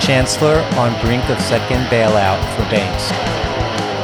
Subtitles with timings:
[0.00, 3.12] Chancellor on brink of second bailout for banks.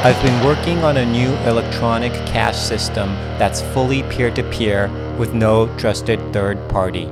[0.05, 5.33] I've been working on a new electronic cash system that's fully peer to peer with
[5.33, 7.09] no trusted third party.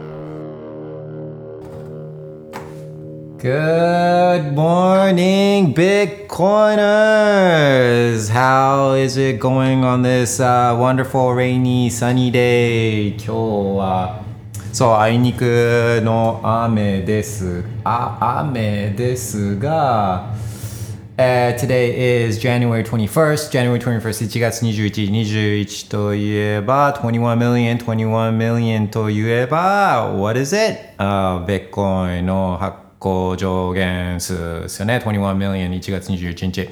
[3.37, 8.29] Good morning, Bitcoiners!
[8.29, 13.09] How is it going on this uh, wonderful rainy sunny day?
[13.17, 13.31] 今日
[13.77, 14.23] は
[14.72, 17.64] そうあいにくの雨です。
[17.82, 20.32] あ雨ですが、
[21.16, 23.50] えー Today is January 21st.
[23.50, 30.78] January 21st, 1月21日、21といえば、21 million, 21 million といえば、What is it?
[30.98, 35.02] あビッコインの発行上限数ですよね。
[35.04, 36.70] 21 million, 1月21日。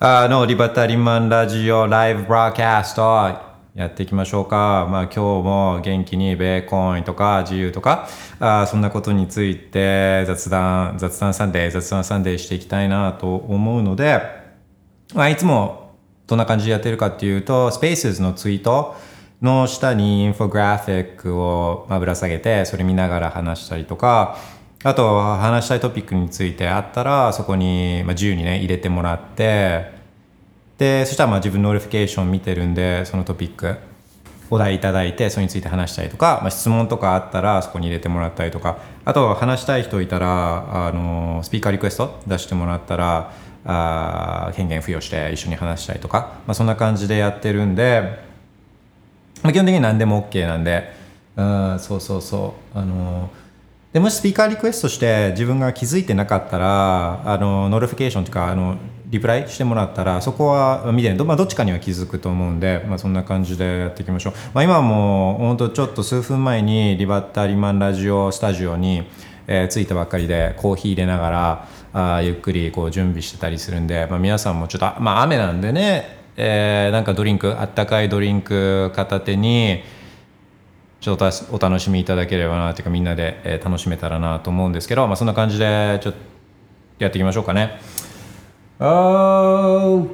[0.00, 4.86] あの、リバタリマンラジオライブブラーキャストやっていきましょうか。
[4.88, 8.08] まあ今日も元気にベーコンとか自由とか、
[8.38, 14.20] あそんなことについて雑談、雑談サンデー、雑談サンデーしていきたいなと思うので、
[15.12, 15.96] まあいつも
[16.28, 18.94] どんな感じでやってるかっていうと、Spaces のツイート
[19.42, 24.38] の下にインフォグラフィックをまぶら下げて、それ見ながら話したりとか、
[24.84, 29.93] あと話したいトピックについてあったら、そこに自由にね、入れてもらって、
[30.84, 33.76] でそしたらまあ自分 notification 見てるんでそのトピック
[34.50, 38.76] お題いただいてそれについて話したりとか、まあ、質問とかあったらそこに入れてもらったりとか
[39.06, 43.32] あと話したい人いたらあのスピーカーリクエスト出してもらったら
[43.64, 48.18] あ権限付与して一緒に話したりとか、まあ、そんな感じでやってるんで、
[49.42, 50.92] まあ、基本的に何でも OK なんで
[51.38, 53.30] うんそうそうそうあの
[53.94, 58.76] でもしスピーカーリクエストして自分が気づいてなかったらあのノリフィケーションというかあの
[59.14, 69.04] リプライしてもらったらそこは見てると、まあ、どっちかには気づくと思うんで、まあ、そんな感じでやっていきましょう、まあ、今はもう本当ちょっと数分前にリバタリマンラジオスタジオに、
[69.46, 79.84] えー着いたばっかりでコーヒー入れながらあゆっくりこう準備してたりするんで、まあ、皆さんもちょっと、まあ、雨なんでね、えーなんかドリンクあったかいドリンク片手に
[81.00, 86.18] ちょっとお楽しみいただければなというかみんなで、楽しめたらなと思うんですけど、まあ、そんな感じでちょっと
[86.98, 87.78] やっていきましょうかね。
[88.76, 90.10] OK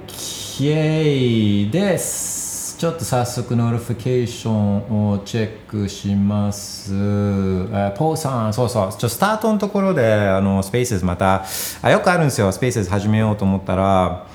[1.70, 2.76] です。
[2.76, 6.92] ちょっと早速ノリフィケーションをチェックします。
[6.92, 11.46] えーポーさん、そうそう、ちょっとスタートのところであのスペースまた
[11.80, 14.26] あよくあるんですよ、スペース始めようと思ったら。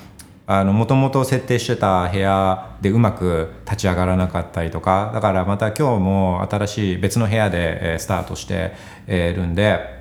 [0.48, 8.72] もともと設定してた部屋でうまく立ち上がらなかったりとかだからまた今日も新しい別の部屋でスタートして
[9.08, 9.95] えるんで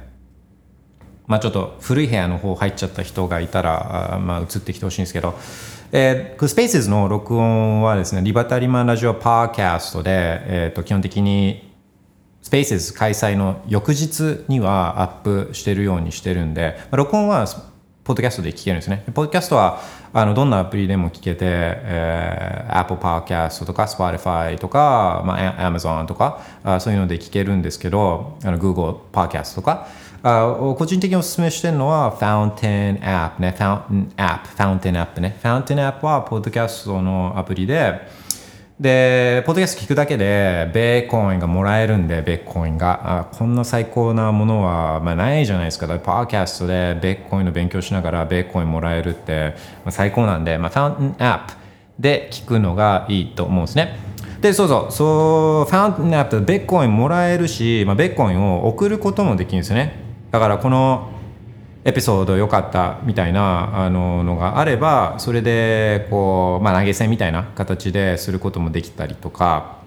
[1.27, 5.33] まあちょっと古い部屋の方入っちゃった人がいたらまあ移ってきてほしいんですけど、
[5.91, 10.11] えー、スペースの録音はですねリバタリマンラジオパーキャストで、
[10.45, 11.73] えー、と基本的に
[12.41, 17.47] スペース開催の翌日にはアップしてるようにしてるんで、まあ録音は
[18.03, 19.03] ポッドキャストで聞けるんですね。
[19.15, 19.81] ポッドキャストは
[20.13, 29.87] あのどんなアプリでも聞けて、えー Apple Podcast とか Spotify とか、まあ、A- Amazon とかあそういうので聞けるんですけど、あの Google Podcast とか、
[30.27, 35.37] あ個人的にお勧めしてるのは Fountain App ね、Fountain App、Fountain App ね。
[35.43, 38.01] Fountain App はポッドキャストのアプリで、
[38.79, 43.19] で、ポッドキャスト聞くだけで、ベーコインがもらえるんで、ベーコインが。
[43.19, 45.87] あこんな最高なものは、まあ、ないじゃないですか。
[45.99, 49.53] パーキャストでベーコインの勉強しながら、ベーコインもらえるって、
[49.83, 51.53] まあ、最高なんで、まあ、ファウンテンアップ
[51.99, 53.99] で聞くのがいいと思うんですね。
[54.41, 60.04] で、そうそう、そう、ファウンテンアップでベーコインもらえるし、まあ、ベーコインを送ることもできるんですよね。
[60.35, 61.11] だから、この、
[61.85, 69.77] エピソード良かったみたいなあののがあればそれでこう、まあ、投げ銭みたいな形ですることもできたりとか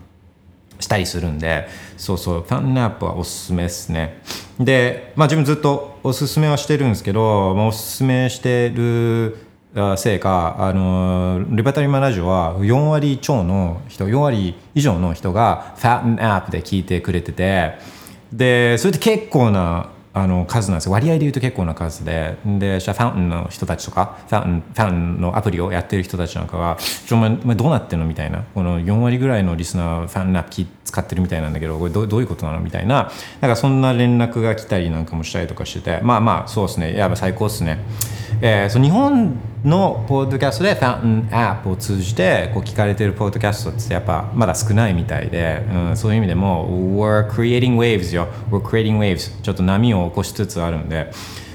[0.78, 1.66] したりするんで
[1.96, 4.22] そうそうファンナップはおすすめですね。
[4.60, 9.36] で、まあ、自分ずっとおすすめはしてるんですけど、まあ、おすすめしてる
[9.96, 17.74] せいかあのリバタリマラジオは4割超の人4割以上の人がファンアップで聞いてくれてて
[18.32, 20.92] でそれって結構なあの数なんですよ。
[20.92, 22.36] 割合で言うと結構な数で。
[22.44, 26.76] でじゃファウンテンの人たちとかファウンファウンのアプリをやってる人たちなんかは
[27.06, 28.42] 「ちょお前どうなってんの?」みたいな。
[28.54, 36.96] この4割ぐらいのリスナーファンナップ聞使ってるみたいなんだけどこれどういうことなのみたいななんかそんな連絡が来たりなんかもしたりとかしててまあまあそうですね。
[36.96, 37.78] やっぱ最高ですね、
[38.40, 48.28] えー、そ日本のポッドキャストでファントンアップを通じてこう聞かれてるポッドキャストってやっぱまだ少ないみたいで、うん、そういう意味でも We're creating waves よ。
[48.50, 51.10] We're creating waves ちょっと波を起こしつつあるんで。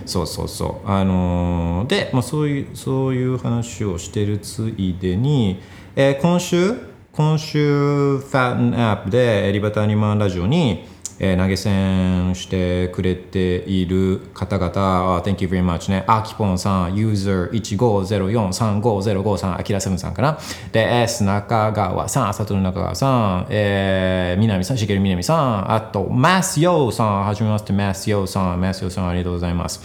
[0.05, 0.89] そうそうそう。
[0.89, 5.61] あのー、で、まあ、そういうそういう話をしてるついでに、
[5.95, 16.03] えー、今週今週ファンアップでエリバターニマンラジオにえー、投げ銭してくれている方々、Thank you very much ね。
[16.07, 20.39] あきぽんさん、ユーザー15043505さん、あきらセブンさんかな。
[20.71, 29.81] で、S 中川さん、あさとる中川さん、えー、みなみさん、しげるみなみさん、あと、マスヨーさん、はじめまして、マスヨーさん、マスヨーさん、ありがとうございます。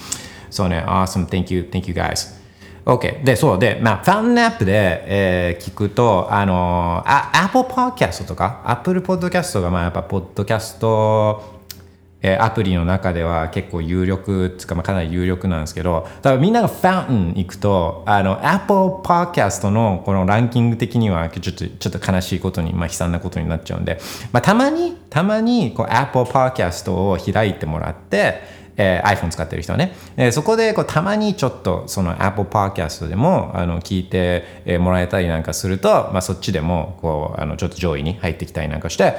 [0.51, 2.38] そうね、awesome, thank you, thank you guys.
[2.89, 3.23] OK。
[3.23, 11.59] で、そうで、まあ、ファンナップで、えー、聞くと、あのあ、Apple Podcast とか、Apple Podcast が、まあ、やっぱ、ポッドキャスト、
[12.23, 24.01] えー、アプリの中では結構有力つか、まあ、かなり有力なんですけど、多分みんながファン行くと、あの、Apple Podcast のこのランキング的には、ちょっと、ちょっと悲しいことに、まあ、悲惨なことになっちゃうんで、
[24.33, 39.17] まあ、たまに、たまに、こう、Apple Podcast を開いてもらって、えー、iPhone 使ってる人はね、えー、そこでこうたまにちょっとその Apple Podcast でもあの聞いて、えー、もらえたりなんかすると、まあ、そっちでもこうあのちょっと上位に入ってきたりなんかして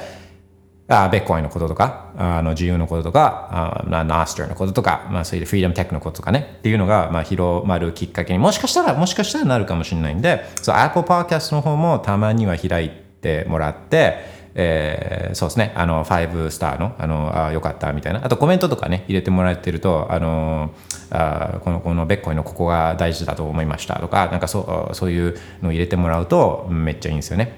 [0.92, 18.24] あベッコイのこととか、あの自由のこととか、あナースターのこととか、まあそういうフリーダムテックのこととかね、っていうのが、まあ広まるきっかけにもしかしたら、もしかしたらなるかもしれないんで、そう、Apple Podcast の方もたまには開いてもらって、えー、そうですね、あの、5スターの、あの、あよかったみたいな。
[18.24, 20.72] あとコメントとかね、入れてもらってると、あの、
[21.10, 27.56] あこの、このベッコイのここが大事だと思いましたとか、なんかそう、そういうの入れてもらうと、めっちゃいいんですよね。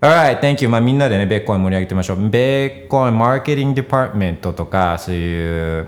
[0.00, 0.68] Alright, thank you.
[0.68, 2.28] まあみんなでね、ベッコイ盛り上げてみましょう。
[2.28, 5.86] ベッコイマーケティングデパートメントとか、そういう、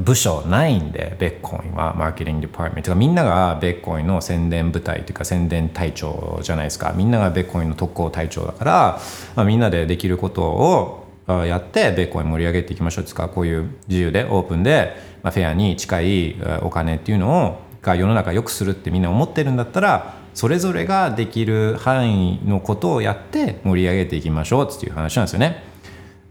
[0.00, 6.92] 部署ないんで、ベッコインはマーケティングデパートメントみんながベッコインの宣伝部隊というか宣伝隊長じゃないですか。
[6.96, 9.00] みんながベッコインの特攻隊長だから、
[9.36, 13.28] まあ、みんなでできることをやってベッコイン盛り上げていきましょうですか。
[13.28, 25.73] こういう自由でオープンで、まあ、フェアに近いお金っていうのをが世の中良くするってみんな思ってるんだったらそれぞれができる範囲のことをやって盛り上げていきましょうっていう話なんですよね。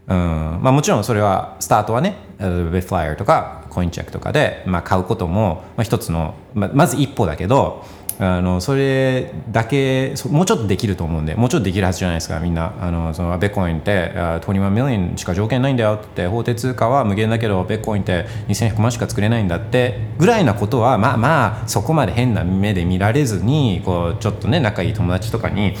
[0.06, 7.84] うんまあ、もちろんそれはスタートはねビットフライヤーとかコインチェックとかで、まあ、買うことも、まあ、一つの、ままず一歩だけど
[8.18, 25.74] あのそれだけもうちょっとできると思うんでもうちょっとできるはずじゃないですかみんなあのそのビットコインって21 million しか上限ないんだよって法定通貨は無限だけどビットコインって2100万しか作れないんだってぐらいなことはまあまあそこまで変な目で見られずにこうちょっとね仲いい友達とかに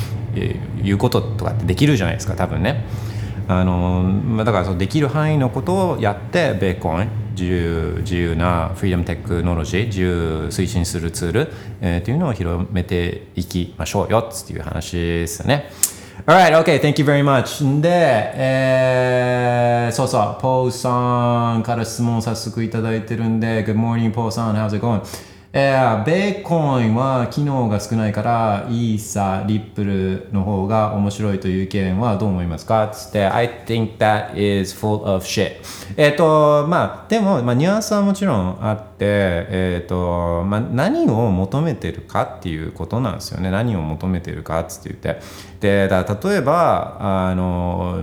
[0.82, 2.84] 言うこととかってできるじゃないですか多分ね。
[3.46, 15.70] あのだからそのできる範囲のことをやってベーコン自由自由なフリーダムテクノロジー自由推進するツール、えー、っていうのを広めていきましょうよっていう話ですね。
[16.26, 17.80] Alright, okay, thank you very much.
[17.82, 17.90] で、
[18.34, 25.02] えー、そうそう、ポーさんから質問を早速いただいてるんで、Good morning, ポーさん、how's it going?
[25.56, 32.88] えー、ベーコンは機能が少ないからイーサ、リップルの方が面白いという意見はどう思いますか？
[32.88, 35.52] つって I think that is full of shit.
[35.96, 43.52] えっ、とまあでも、まあ、ニュアンスはもちろんあってえっ、ー、とまあ何を求めてるかっていうことなんですよね。
[43.52, 45.20] 何を求めてるかって言って。
[45.60, 48.02] でだ例えばあの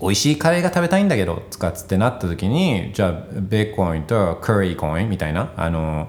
[0.00, 6.08] 美味しいカレーが食べたいんだけどつかつってなった時にじゃあベーコインとカリーコインみたいなあの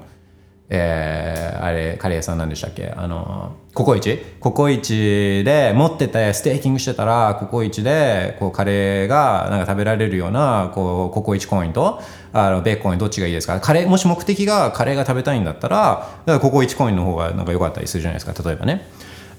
[0.67, 2.91] えー、あれカレー屋さんなんでしたっけ？
[2.97, 4.17] あのココイチ？
[4.39, 12.01] ココイチで持っててステーキングしてたらココイチでこうカレーがなんか食べられるようなこうココイチコインと
[12.33, 13.59] あのベーコインどっちがいいですか？
[13.59, 18.87] カレーもし目的がカレーが食べたいんだったらだからココイチコインの方がなんか良かったりするじゃないですか例えばね。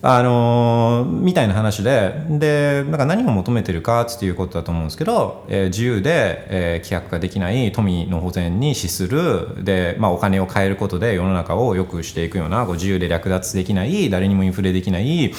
[0.03, 15.33] あの、みたいな話ででなんか何を求めてるかっていうことだと思うんですけど、えー、自由で、えー、規約ができない富の保全に資するで、まあ、お金を変えることで世の中を良くしていくようなこう自由で略奪できない誰にもインフレできない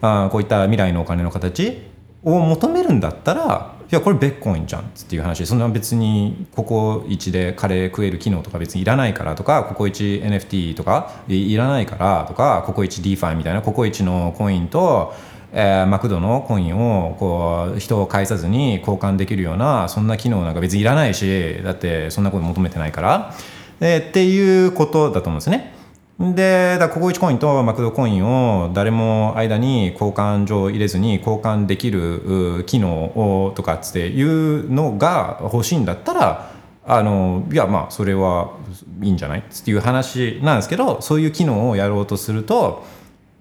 [0.00, 1.82] あこういった未来のお金の形
[2.24, 15.12] を求めるんだったらやこれベッコインじゃんっていう話でそんな別にここ1でカレー食える機能とか別にいらないからとかここ 1NFT とかいらないからとかここ 1DeFi みたいなここ1のコインと
[15.54, 23.34] えー、マクドのコインをこう人を介さずに交換できるようなそんな機能なんか別にいらないしだってそんなこと求めてないから、
[23.80, 25.81] えー、っていうことだと思うんですね。
[26.18, 36.52] で、だココイチコインとマクドコインを誰も間に交換所を入れずに交換できる機能をとかっつっていうのが欲しいんだったら、
[36.84, 38.52] あのいやまあそれは
[39.00, 42.84] いいんじゃないっていう話なんですけどそういう機能をやろうとすると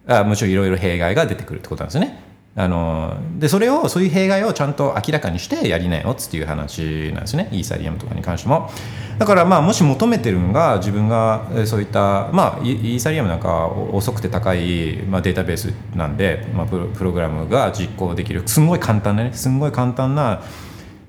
[0.08, 2.31] あもちろんいろいろ弊害が出てくるってことなんですよね。
[2.54, 7.48] あのでそれをそういう弊害をちゃんと明らかにしてやりなよっていう話なんですね。
[7.52, 8.70] イーサリアムとかに関しても。
[9.18, 18.44] だからまあもし求めてるのが自分がそういったまあイーサリアムなんか遅くて高い、まあ、データベースなんで、まあ、プログラムが実行できる。
[18.46, 20.42] すんごい簡単なねすんごい簡単な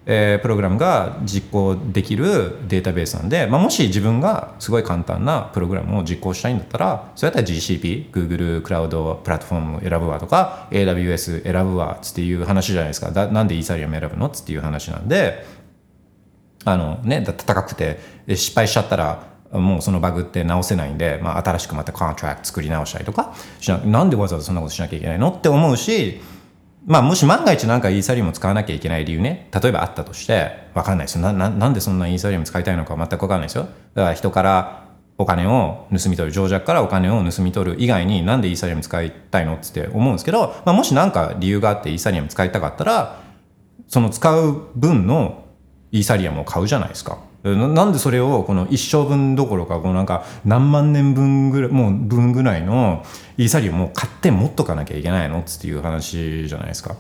[0.04, 13.10] えープログラムが実行できるデータベースなんで、まあ、もし自分がすごい簡単なプログラムを実行したいんだったらそれだったら GCP、Google クラウドプラットフォーム選ぶわとか AWS 選ぶわっていう話じゃないですか。
[13.10, 15.46] だなんでイーサリアム選ぶのっていう話なんで
[16.64, 26.20] あのね高くて失敗しちゃったらもうそのバグって直せないんで、まあ、新しくまたコントラクト作り直したりとかしななんでわざわざそんなことしなきゃいけないのって思うし
[26.84, 31.48] まあ、もし万が一なんかイーサリアム使わなきゃいけない理由ね、例えばあったとして、わかんないですよなな。
[31.48, 33.68] なんでそんなイーサリアム使いたいのか全くわかんないですよ。
[33.94, 34.82] だから人から
[35.18, 43.22] お金を盗み取る、情弱からお金を盗み取る以外になんでイーサリアム使いたいのって思うんですけど、まあ、もしなんか理由があってイーサリアム使いたかったら、
[43.86, 45.44] その使う分の
[45.92, 47.18] イーサリアムを買うじゃないですか。
[47.44, 53.04] なんでそれをこの一生分どころかこのなんか何万年分ぐらいもう分ぐらいの
[53.36, 56.96] イーサリアムを買って持っとかなきゃいけないのっていう話じゃないですか。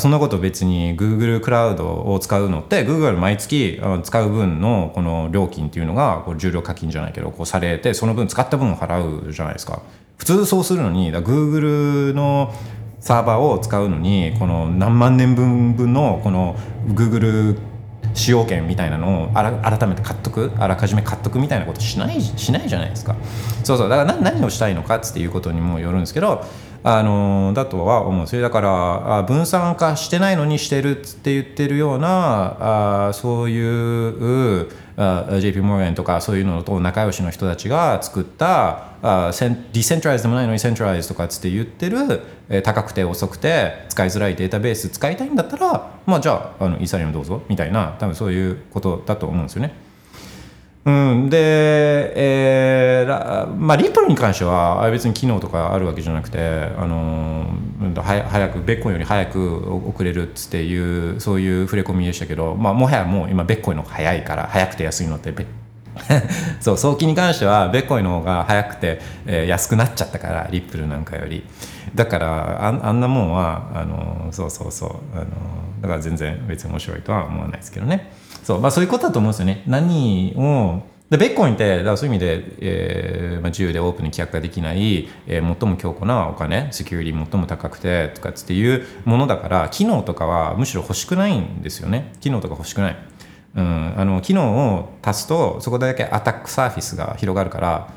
[0.00, 9.80] そんなこと別に Google クラウドを使うのって Google 毎月使う分のこの料金っていうのがこう重量課金じゃないけどこうされてその分使った分を払うじゃないですか。
[10.18, 12.52] 普通そうするのに Google の
[13.00, 16.56] サーバーを使うのにこの何万年分分のこの
[16.88, 17.56] Google
[18.18, 20.52] 使用権みたいなのをあら改めて買っとく？
[20.58, 23.16] あらかじめ買っとくみたいなことしないしないじゃないですか。
[23.64, 23.88] そうそう。
[23.88, 26.44] だから何をしたいのかっていうことにもよるんですけど
[26.82, 28.42] あのだとは思うんですよ。
[28.42, 41.98] だから分散化してないのにしてるって言ってるようなあそういう JP モーガンとかそういうのと仲良しの人たちが作ったあディセントライズでもないのにセントライズとかっつって言ってる、
[42.48, 49.87] えー高くて遅くて使いづらいデータベース使いたいんだったらまあじゃああのイーサリアムどうぞみたいな多分そういうことだと思うんですよね。
[50.88, 51.38] うん、で、
[52.16, 57.58] えーまあ、リップルに関しては別に機能とかあるわけじゃなくて、あのー
[57.94, 65.34] は早くベッコインより早く送れるっていうそういう触れ込みでしたけど、まあ、もはやもう今ベッコインの方が早いから早くて安いのって
[66.60, 71.44] そう早期に関してはベッコインの方が早くて、えー安くなっちゃったからリップルなんかより。
[71.94, 75.26] だからああんなもんはあのそうそうそうあの
[75.82, 78.10] だから全然別に面白いとは思わないですけどね。
[78.42, 79.62] そう,、まあ、そういうことだと思うんですよね。
[79.66, 92.12] 何をでベッコンってだそういう意味で、えーまあ、自由でオープンに規約ができない、えー最も強固なお金セキュリティ最も高くてとかっていうものだから機能とかはむしろ欲しくないんですよね。
[92.20, 92.96] 機能とか欲しくない。
[93.56, 97.88] うん、あの機能を足すとそこだけアタックサーフィスが広がるから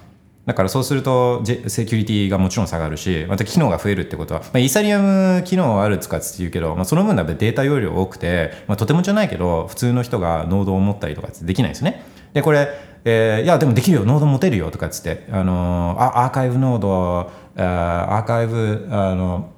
[0.46, 12.04] だからそうするとセキュリティがもちろん下がるしまた機能が増えるってことは、まあ、イーサリアム機能ある使って言うけど、まあ、その分だけデータ容量多くて、まあ、とてもじゃないけど普通の人がノードを持ったりとかってできないですね。
[12.34, 12.70] でこれ、
[13.06, 19.54] えーいやでもできるよノード持てるよとかっつって、あのーアーカイブノードアーカイブあの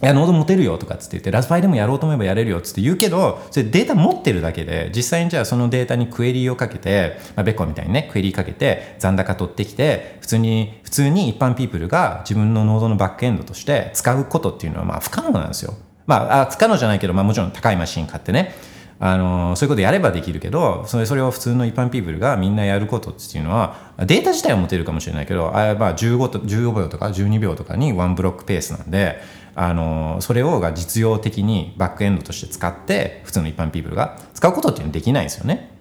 [0.00, 15.74] いや、ノード持てるよとかつって言って、ラズパイでもやろうと思えばやれるよっつって言うけど、それデータ持ってるだけで、実際にじゃあそのデータにクエリーをかけて、まあ、ベッコみたいにね、クエリーかけて、残高取ってきて、普通に、普通に一般ピープルが自分のノードのバックエンドとして使うことっていうのは、まあ不可能なんですよ。
[16.06, 18.54] まあ、あ不可能じゃないけど、まあもちろん高いマシン買ってね、
[19.00, 29.20] あのそういうことやればできるけどそれそれを普通の一般ピープルがみんなやることっていうのはデータ自体は持てるかもしれないけどあまあ15と15秒とか12秒とかに one block ペースなんで
[29.54, 35.76] あのそれをが実用的にバックエンドとして使って普通の一般ピープルが使うことっていうのはできないですよね。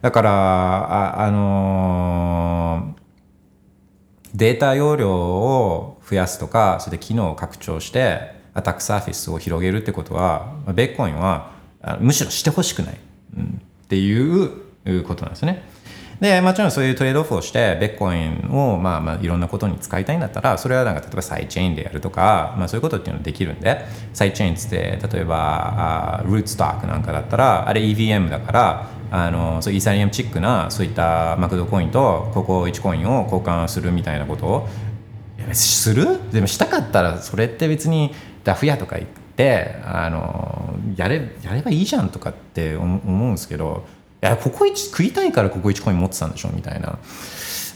[0.00, 2.96] だからああの
[4.34, 11.52] データ容量を増やすとかそれで機能を拡張して attack surface を広げるってことはビットコインは
[12.00, 12.98] むしろしてほしくない、
[13.36, 15.62] うんっていうことなんですね。
[16.22, 34.68] でもちろんそういうトレードオフをしてベッコインをまあまあいろんなことに使いたいんだったらそれはなんか例えばサイチェーンでやるとか、まあ、そういうことっていうのはできるんでサイチェーンって例えばあルーツストックなんかだったらあれ EVM だからあのそうイーサリアムチックなそういったマクドコインとココ1コインを交換するみたいなことを
[35.52, 36.20] する？
[36.30, 38.14] でもしたかったらそれって別に
[38.44, 43.84] ダフ屋とか言ってあのやれやればいいじゃんとかって思うんですけど
[44.22, 46.98] いやここ1食いたいからここ1コイン持ってたんでしょみたいな。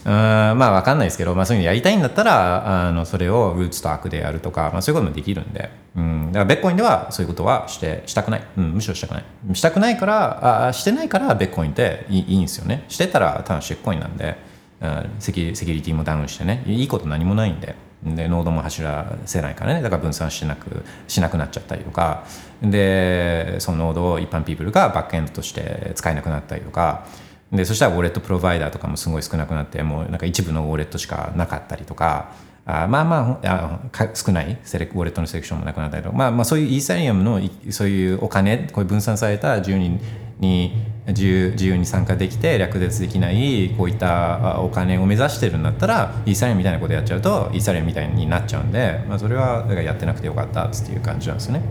[0.05, 9.25] うんまあわかんないですけど、まあ、そういうのやりたいんだったらあのそれをルーツとアクでやるとか、まあ、そういうこともできるんで、うん、だからベッコインではそういうことはしてしたくない、うん、むしろしたくない。
[9.53, 12.85] したくないからあしてないからベッコインっていいいんですよね。
[12.87, 14.37] してたらただシェッコインなんで、
[14.79, 16.63] うん、セキセキュリティもダウンしてね。
[16.65, 17.75] いいこと何もないんで。
[18.15, 19.81] でノードも走らせないからね。
[19.81, 22.23] だから分散しなくしなくなっちゃったりとか。
[22.61, 27.05] でそのノードを一般ピープルがバックエンドとして使えなくなったりとか。
[27.51, 32.31] でそしたらウォレットプロバイダーとかもすごい少なくなってもうなんか一部のウォレットしかなかったりとか。
[32.69, 34.57] あまあまああ少ない。
[34.63, 40.01] セレウォレットのセレクションもなくなったりとか、まあ、まあそういうイーサリアムのそういうお金こういう分散された自由に
[40.39, 40.73] に
[41.07, 51.61] 自由自由に参加できて略奪できないこういったお金を目指してるんだったらイーサリアムみたいなことやっちゃうとイーサリアムみたいになっちゃうんで、まあ、それはだからやってなくてよかったっていう感じなんですね。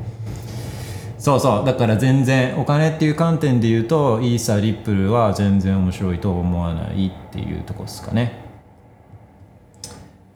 [1.19, 8.46] そうそうだから全然お金っていう観点で言うとイーサリップルは全然面白いと思わないっていうとこですかね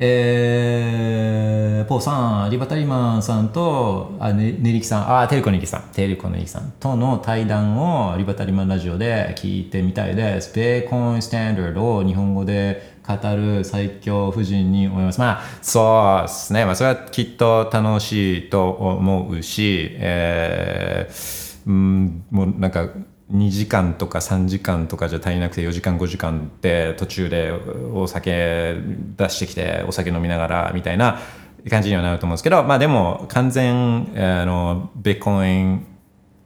[0.03, 7.77] えー、ポーさんリバタリマンさんとあねねりきさんあテレコねりきさんテレコねりきさんとの対談
[8.13, 15.19] をリバタリマンラジオで聞いてみたいですベーコンスタンダードを日本語で語る最強夫人に思います。
[15.21, 16.65] まあ、そうですね。
[16.65, 22.89] まあ、それはきっと楽しいと思うし、えー、うん、もうなんか、
[23.33, 27.53] 2時間とか3時間とかじゃ足りなくて4時間5時間って途中で
[27.93, 28.77] お酒
[29.17, 31.21] 出してきてお酒飲みながらみたいな
[31.69, 35.87] 感じにはなると思うんですけどまあでも完全あのビットコイン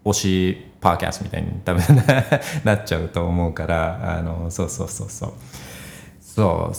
[0.05, 1.83] 推しパーキャストみたいに多分
[2.65, 5.33] なっちゃうと思うからあのそうそうそうそう。
[6.35, 6.75] そう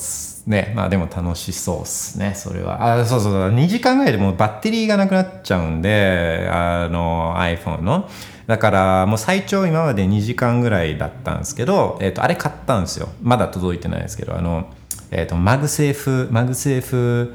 [0.47, 0.73] ね。
[0.75, 2.99] まあでも楽しそうっすね、それは。
[2.99, 3.49] あ、そうそうそう。
[3.51, 8.09] 2時間ぐらいでもうバッテリーがなくなっちゃうんで、あの iPhone の。
[8.47, 13.09] だからもう最長今まで2時間ぐらいだったんですけど、えっ、と、あれ買ったんですよ。
[13.21, 14.69] まだ届いてないですけど、あの、
[15.11, 17.33] えっ、と、マグセーフ、マグセーフ、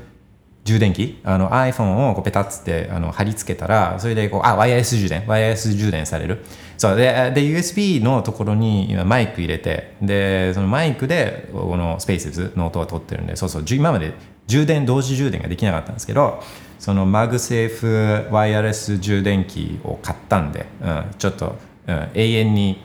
[0.64, 1.18] 充電器？
[1.24, 6.44] あの iPhone をこうペタッつってあの貼り付けたらそれでこうあワイヤレス充電ワイヤレス充電される
[6.80, 14.14] そうでで USB のところに今マイク入れてでそのマイクでこのスペースの音は取ってるんでそうそう今まで
[14.46, 16.42] 充電同時充電ができなかったんですけど
[16.78, 22.82] そのマグセーフワイヤレス充電器を買ったんで、うん、ちょっと、うん、永遠に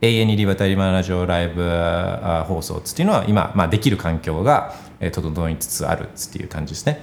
[0.00, 1.62] 永遠にリバタリマンラジオライブ
[2.48, 4.74] 放送っていうのは今、まあ、できる環境が
[5.12, 7.00] 整いつつあるっていう感じですね。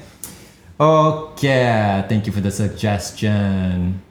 [0.78, 2.08] OK!
[2.10, 4.07] Thank you for the suggestion.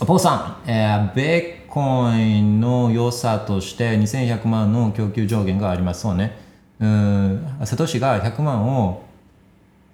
[0.00, 6.02] ポーさん、えー、ビットコインの良さとして2100万の供給上限があります。
[6.02, 6.36] そうね。
[6.80, 9.02] うん、サトシが100万を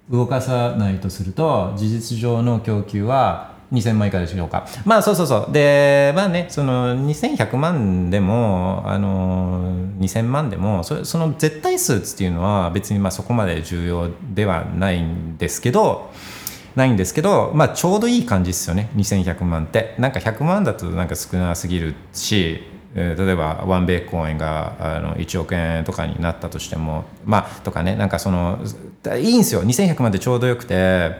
[0.09, 4.67] 動かさないとすると、事実上の供給は2000万以下でしょうか。
[4.85, 5.51] まあそうそうそう。
[5.51, 16.11] で、まあね、その2100万でも、あの、2000万でも、そその絶対数っていうのは別にまあそこまで重要ではないんですけど、
[16.75, 19.95] ないんですけど、まあちょうどいい感じですよね、2100万って。
[19.99, 22.63] なんか100万だとなんか少なすぎるし、
[22.95, 27.95] えー例えばワンベーコインがあの1億円とかになったとしてもまあとかね。
[27.95, 28.59] なんかその
[29.17, 29.63] いいんですよ。
[29.63, 31.17] 2100万でちょうどよくて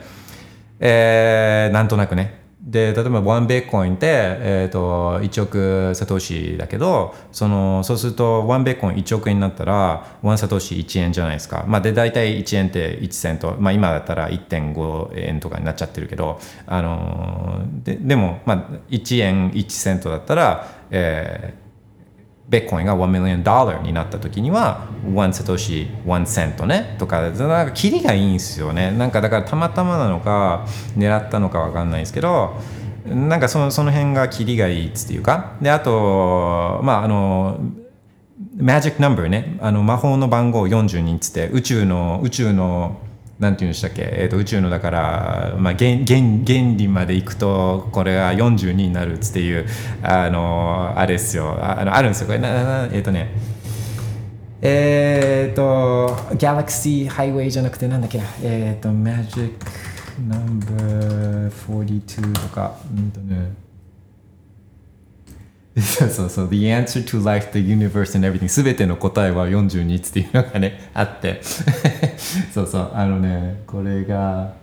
[0.80, 2.43] えーなんとなくね。
[2.64, 18.58] で例えばワンベーコインって、えー、と1億サトシだけどそのそうするとワンベーコイン1億円になったらワンサトシ1円じゃないですか、まあ、で大体1円って1セント、まあ、今だったら1.5円とかになっちゃってるけど、あのーででも、まあ、
[18.90, 21.63] 1円1セントだったら、えー
[22.54, 28.92] ベッコインが1 million dollar になった時には1サトシ1セントねとかなんかキリがいいんですよね。
[28.92, 32.54] なんかだからたまたまなのか狙ったのかわかんないですけど
[33.08, 35.54] なんかそのその辺がキリがいいっていうか。
[35.64, 37.60] であとまああの
[38.56, 39.58] マジックナンバーね。
[39.60, 43.00] あの魔法の番号42っつって宇宙の宇宙の
[43.44, 49.68] なんていうんでしたっけ、えー、と宇宙のだから、まあ、原原原理までいくとこれが42になるっていう
[50.02, 51.58] あのあれですよ。
[51.62, 52.28] ああのあるんですよ。
[52.28, 53.30] これなななえっ、とね。
[54.62, 58.24] えっ、と Galaxy Highway じゃなくてなんだっけな？
[58.42, 59.52] えっ、と Magic
[60.26, 63.63] Number 42とかうんとね。
[65.82, 71.42] そうそうそう The answer to life, the universe and everything すべての答えは42っていうのがねあって
[72.54, 74.54] そうそうあのねこれが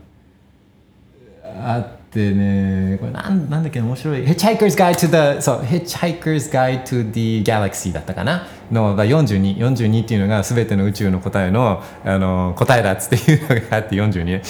[1.44, 14.42] あっってねこれなんなんだっけ面白い Hitchhiker's Guide to the そう Hitchhiker's Guide to the Galaxy だったかなの4242 42っていうのが全ての宇宙の答えのあの答えだっつっていうのがあって42ね。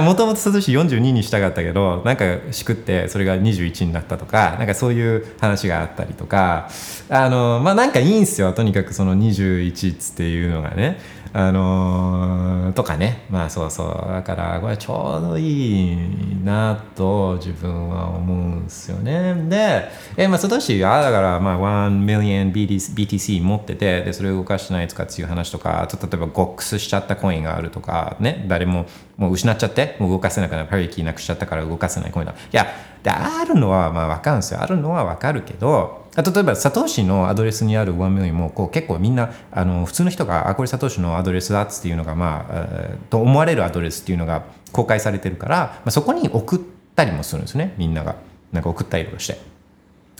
[0.00, 6.68] もともとサトシ42にしたかったけどなんかしくってそれが21になったとかなんかそういう話があったりとか
[7.08, 8.52] あのまあなんかいいんすよ。
[8.52, 10.98] とにかくその21っつっていうのがね。
[11.32, 13.26] あのーとかね。
[13.28, 14.10] まあそうそう。
[14.10, 15.96] だからこれちょうどいい
[16.42, 19.34] なと自分は思うんですよね。
[19.48, 21.58] でえまあサトシはだからまあ
[21.90, 30.68] 1 million BTC 持っててでそれを動かしてないやつかっていう話とかあと例えばゴックスしちゃったコインがあるとかね誰ももう失っちゃってもう動かせなくなる。
[30.68, 32.32] パリキーなくしちゃったから動かせないコインだ。
[32.32, 32.66] いや
[33.02, 34.62] であるのはまあ分かるんですよ。
[34.62, 42.66] あるのは分かるけど例えばサトシのアドレスにある1ミリもこう結構みんなあの普通の人があこれサトシのアドレスだっつっていうのがまあ、
[43.10, 46.60] と思われるアドレスっていうのが公開されてるから、まあ、そこに送っ
[46.94, 48.16] たりもするんですねみんなが。
[48.52, 49.55] なんか送ったりとかして。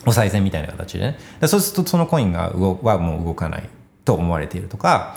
[0.06, 1.18] お賽銭みたいな形でね。
[1.40, 3.68] でそうするとそのコインが動はもう動かない
[4.04, 5.16] と思われているとか。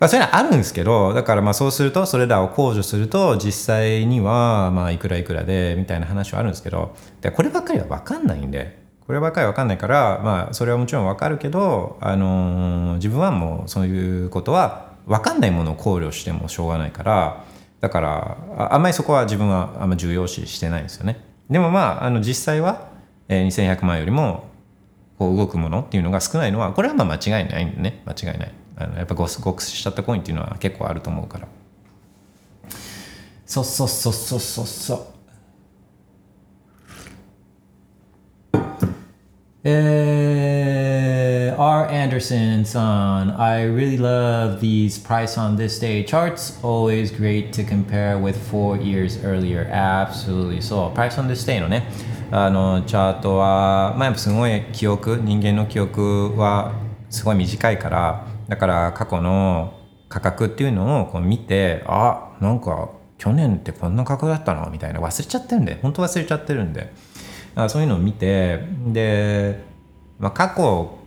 [0.00, 6.94] まあ、そういうのはあるんですけどだからまあそうするとそれらを控除すると実際にはまあいくらいくらでみたいな話はあるんですけど。
[7.20, 8.82] でこればっかりは分かんないんで。
[9.06, 17.44] こればっかり分かんないからまあそれはもちろん分かるけど、あのー自分はもうそういうことは分かんないものを考慮してもしょうがないから。
[17.80, 21.22] だからああんまりそこは自分はあんま重要視してないんですよね。
[21.50, 22.88] でもまああの実際は、
[23.28, 24.48] えー2100万よりも
[25.18, 28.02] こう動くものっていうのが少ないのはこれはまあ間違いないんでね。
[28.04, 28.52] 間違いない。
[28.76, 31.48] あのやっぱゴスゴスしちゃったコインっていうのは結構あると思うから。
[33.46, 35.06] そうそうそうそうそうそう。
[39.66, 41.13] えー、
[41.58, 41.88] R.
[41.90, 46.58] Anderson son, I really love these price on this day charts.
[46.62, 49.68] Always great to compare with four years earlier.
[49.70, 50.60] Absolutely.
[50.60, 51.90] そう、price on this day のね、
[52.30, 56.72] あのチャートは、まあ、やっぱすごい記憶、人間の記憶は
[57.10, 59.74] すごい短いから、だから過去の
[60.08, 66.92] 価格っていうのをこう見て、あ、なんか去年ってこんな価格だったのみたいな忘れちゃってるんで、本当忘れちゃってるんで。
[67.68, 69.62] そういうのを見てで、
[70.18, 70.98] まあ、過去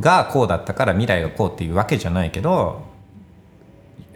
[0.00, 2.82] がこうだったから未来がこうっていうわけじゃないけど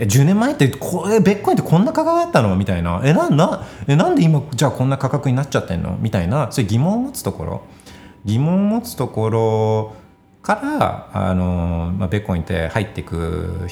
[0.00, 3.02] え10年前ってこれベッコインってこんな価格だったのみたいな。
[3.04, 5.98] えななえなんで今じゃあこんな価格になっちゃってんの？
[6.00, 6.50] みたいな。
[6.50, 7.62] そういう疑問を持つところ。
[8.24, 9.96] 疑問を持つところ
[10.42, 13.68] からあの、まあ、ベッコインって入っていく、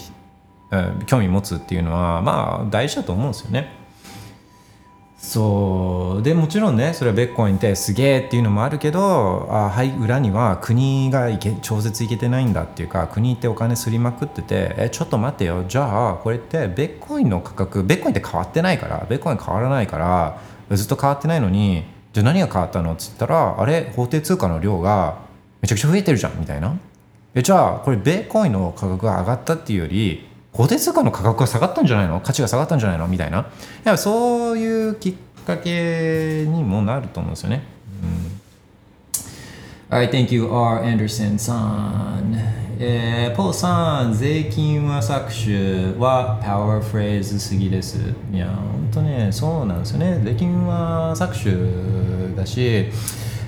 [0.71, 3.78] うん興味持つっていうのはまあ大事だと思うんですよね。
[5.19, 6.23] そう。
[6.23, 15.65] でもちろんねそれはベッコインってすげえっていうのもあるけどあはい裏には国がいけ超絶いけてないんだっていうか国ってお金すりまくっててえちょっと待ってよ。
[15.69, 20.41] じゃあこれってベッコインの価格ベッコインって変わってないからベッコイン変わらないから
[20.77, 25.19] ずっと変わってないのにじゃあ何が変わったのっつったらあれ法定通貨の量が
[25.61, 26.79] めちゃくちゃ増えてるじゃんみたいな。
[27.35, 32.21] えじゃあこれベーコインの価格が上がったっていうより法定通貨の価格が下がったんじゃないの？
[32.21, 33.07] 価値が下がったんじゃないの？
[33.07, 33.51] みたいな
[33.85, 35.15] やそういうきっ
[35.47, 37.63] かけにもなると思うんですよね。
[39.91, 40.85] うん、はい、Thank you, R.
[40.85, 42.37] Anderson さん。
[42.81, 47.99] えー、ポーさん、税金は搾取はパワーフレーズすぎです。
[48.33, 50.21] いや、本当ね、そうなんですよね。
[50.23, 52.87] 税金は搾取だし、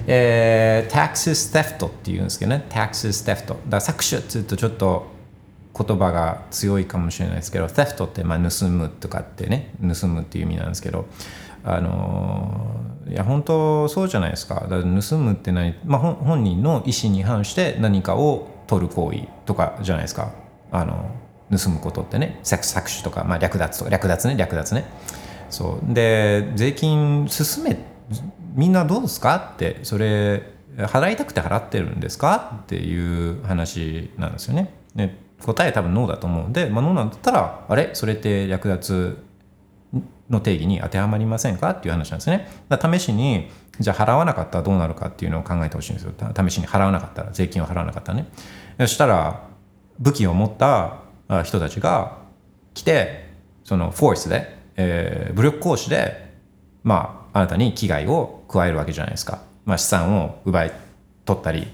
[0.08, 3.46] えー、taxes theft っていうんですけどね、taxes theft。
[3.46, 5.06] だから搾取って言うとちょっと
[5.76, 11.06] 言葉が強いかもしれないですけど theft ってまあ盗むとかってね盗むっていう意味なんですけど
[11.64, 14.66] あのいや本当そうじゃないですか。
[14.68, 20.32] だか盗むって何、まあ、本人の意思に反して何かを取る行為とかじゃないですか。
[20.70, 21.10] あの
[21.50, 22.38] 盗むことってね。
[22.44, 24.84] 搾取とか、まあ、略奪とか略奪ね略奪ね。
[25.50, 25.92] そう。
[25.94, 27.76] で税金進め
[28.54, 30.42] みんなどうですかってそれ
[30.76, 34.72] 払いたくて払ってるんですかっていう話なんですよね。
[34.94, 37.90] ね答え多分ノーだと思うんで、まあ、ノーなんだったらあれ？
[37.94, 39.18] それって略奪
[40.28, 41.70] の定義に当てはまりませんか？
[41.70, 42.48] っていう話なんですね。
[42.68, 46.12] だ試しにじゃあ払わなかったらどうなるかっていうのを考えてほしいんですよ。
[46.18, 48.28] 試しに払わなかったら税金を払わなかったらね。
[48.78, 49.42] そしたら
[49.98, 50.98] 武器を持った
[51.44, 52.18] 人たちが
[52.74, 53.30] 来て
[53.64, 56.34] そのフォースで、えー武力行使で
[56.82, 59.42] まああなたに危害を加えるわけじゃないですか。
[59.64, 60.72] まあ、資産を奪い
[61.24, 61.68] 取ったり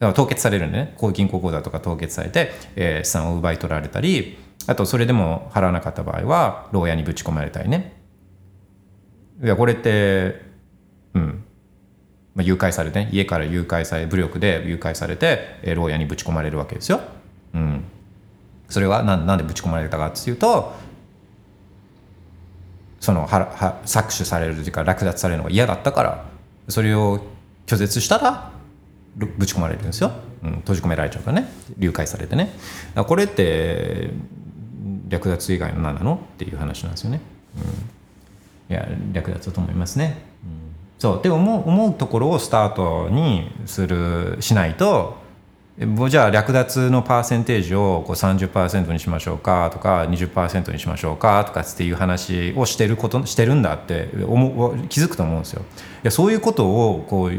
[0.00, 0.94] 凍結されるんでね。
[0.96, 7.96] こう銀行口座とか凍結されて、えー資産を奪い取られたりあとそれでも払わなかった場合は牢屋にぶち込まれたりね。
[9.42, 10.40] いやこれって
[11.14, 11.44] うん、
[12.34, 17.00] まあ、誘拐されて、ね、家から誘拐され武力で誘拐されて、えー牢屋にぶち込まれるわけですよ、
[17.54, 17.84] うん、
[18.68, 20.74] それはなんなんでぶち込まれたかっていうと
[23.00, 26.24] そのはは搾取されるというか略奪されるのが嫌だったから
[26.68, 27.20] それを
[27.66, 28.57] 拒絶したら
[29.18, 30.12] ぶち込まれるんですよ、
[30.44, 31.48] うん、閉じ込められちゃうからね。
[31.78, 32.50] 誘拐されてね。
[32.94, 34.10] これって
[35.08, 36.20] 略奪以外の何なの？
[36.34, 37.20] っていう話なんですよね、
[38.68, 40.50] うん、いや略奪だと思いますね、うん、
[40.98, 41.22] そう。
[41.22, 45.16] で思う思うところをスタートにするしないと
[46.08, 49.70] じゃあ略奪のパーセンテージをこう30%にしましょうか？
[49.72, 51.44] とか20%にしましょうか？
[51.44, 55.62] とかっていう話をしてることしてるんだって思う気づくと思うんですよ。
[55.62, 55.64] い
[56.04, 57.32] やそういうことをこう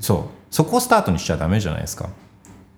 [0.00, 0.41] そう。
[0.52, 2.10] そこをスタートにしちゃダメじゃないですか。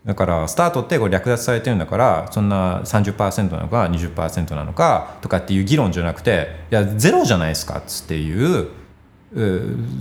[0.06, 8.68] だからスタートってこれ略奪されてるんだからそんな30%なのか20%なのかとかっていう議論じゃなくていやゼロじゃないですかっていう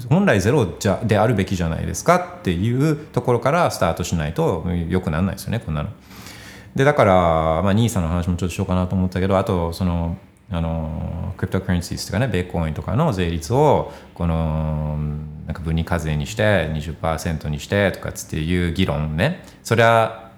[0.10, 5.90] 本来ゼロじゃであるべきじゃないですかっていうところからスタートしないとよくならないですよねこんなの。
[6.76, 7.14] でだから、
[7.62, 10.18] まあ、NISA の話もちょっとしようかなと思ったけどあとその
[10.54, 14.98] あのクリプトカレンシーとかねベーコインとかの税率をこの
[15.48, 20.32] なんか分離課税にして20%にしてとかっていう議論ねそれは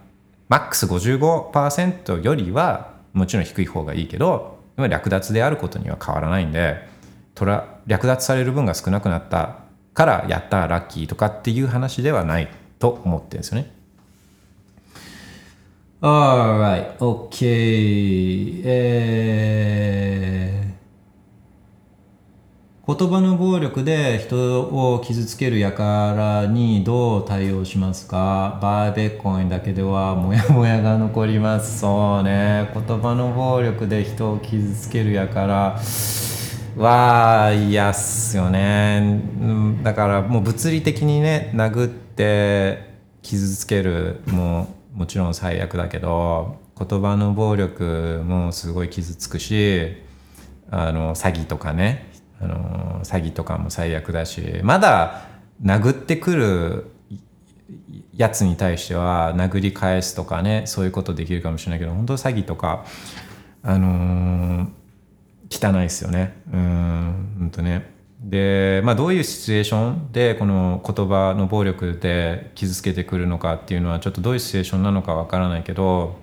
[0.47, 6.87] マックス55%よりはもちろん低い方がいいけど略奪であることには変わらないんで
[7.33, 9.59] トラ略奪される分が少なくなった
[9.93, 12.49] からやったらラッキーとかっていう話ではない
[12.79, 13.74] と思ってるんですよね。
[16.01, 18.61] Alright, okay.
[18.65, 28.59] えー、言葉の暴力で人を傷つける輩にどう対応しますか？
[28.61, 31.79] バーベコインだけではモヤモヤが残ります。
[31.79, 32.69] そうね。
[32.73, 35.79] 言葉の暴力で人を傷つける輩。
[36.77, 39.21] は嫌っすよね
[39.81, 49.97] だからもう物理的にね殴って傷つけるももちろん最悪だけど言葉の暴力もすごい傷つくし
[50.71, 55.27] あの詐欺とかねあの詐欺とかも最悪だしまだ
[55.63, 56.85] 殴ってくる
[58.15, 62.85] やつに対しては殴り返すとかねそういうことできるかもしれないけど本当詐欺とか
[63.61, 64.85] あのー
[65.49, 66.41] 汚いですよね。
[66.51, 67.94] うん、ほんとね。
[68.25, 76.17] で、まあ、どういうシチュエーションでこの言葉の暴力で傷つけてくるのかっていうのはちょっとどういうシチュエーションなのかわからないけど、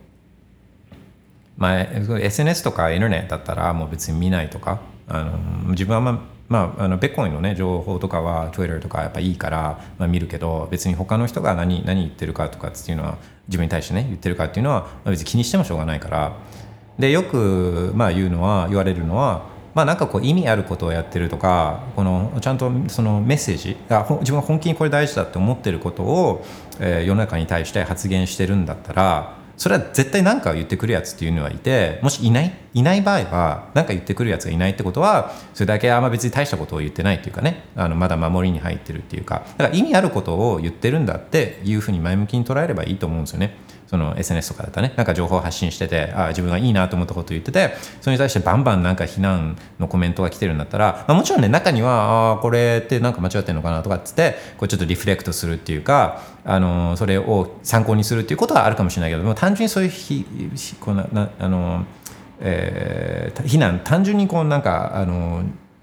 [1.56, 13.16] まあ、SNS とかインターネットだったらもう別に見ないとかあの自分はまあまあ、あのベッコインのね情報とかは Twitter とかやっぱいいから、まあ、見るけど別に他の人が何何言ってるかとかっていうのは
[13.48, 16.36] 自分に対してね言ってるかっていうのは、まあ、別に気にしてもしょうがないから。
[16.98, 26.44] でよくまあ言うのは言われるのはまあなんかこう意味あることをやってるとかこのちゃんとそのメッセージが自分は本気にこれ大事だって思ってることを、
[26.80, 43.56] えー、世の中に対して発言してるんだったらそれは絶対何か言ってくるやつっていうのはいてもしいないいない場合は何か言ってくるやつがいないってことはそれだけあんま別に大したことを言ってないっていうかねあのまだ守りに入ってるっていうかだから意味あることを言ってるんだっていうふうに前向きに捉えればいいと思うんですよね。
[43.92, 60.24] その SNS とかだったねなんか情報発信しててあ自分がいいなと思ったことを言っててそれに対してバンバンなんか非難のコメントが来てるんだったら、まあ、もちろんね中にはあこれってなんか間違ってるのかなとかっつってこうちょっとリフレクトするっていうかあのそれを参考にするっていうことはあるかもしれないけども単純にそういうひ
[60.80, 61.84] こうななあの、
[62.40, 65.42] えー、非難単純にこうなんかあの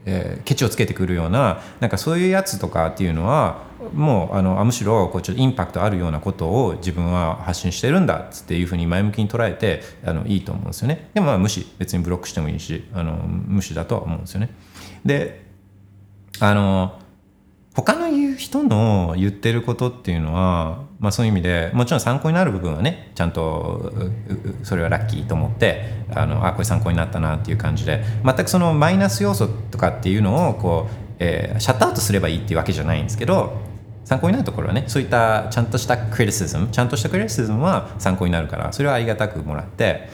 [0.09, 11.09] えー、ケチをつけてくるようななんかそういうやつとかっていうのはもうあのむしろこうちょっとインパクトあるようなことを自分は発信してるんだっつっていうふうに前向きに捉えてあのいいと思うんですよね。
[11.13, 14.49] でもまあ無視別にブロックしてもいいしあの無視だとは思うんですよね。
[15.05, 15.45] で
[16.39, 16.99] あの
[17.73, 23.93] 他の言う人の言ってることっていうのは、まあ、そういう意味でもちろん参考になる部分はねちゃんと
[24.63, 33.57] それはラッキーと思ってあのあこれ参考になったなっていう感じで全くそのマイナス要素とかっていうのをこう、えー、シャットアウトすればいいっていうわけじゃないんですけど
[34.03, 40.09] 参考になるところはねそういったちゃんとした criticism ちゃんとした criticism は参考になるからそれはありがたくもらって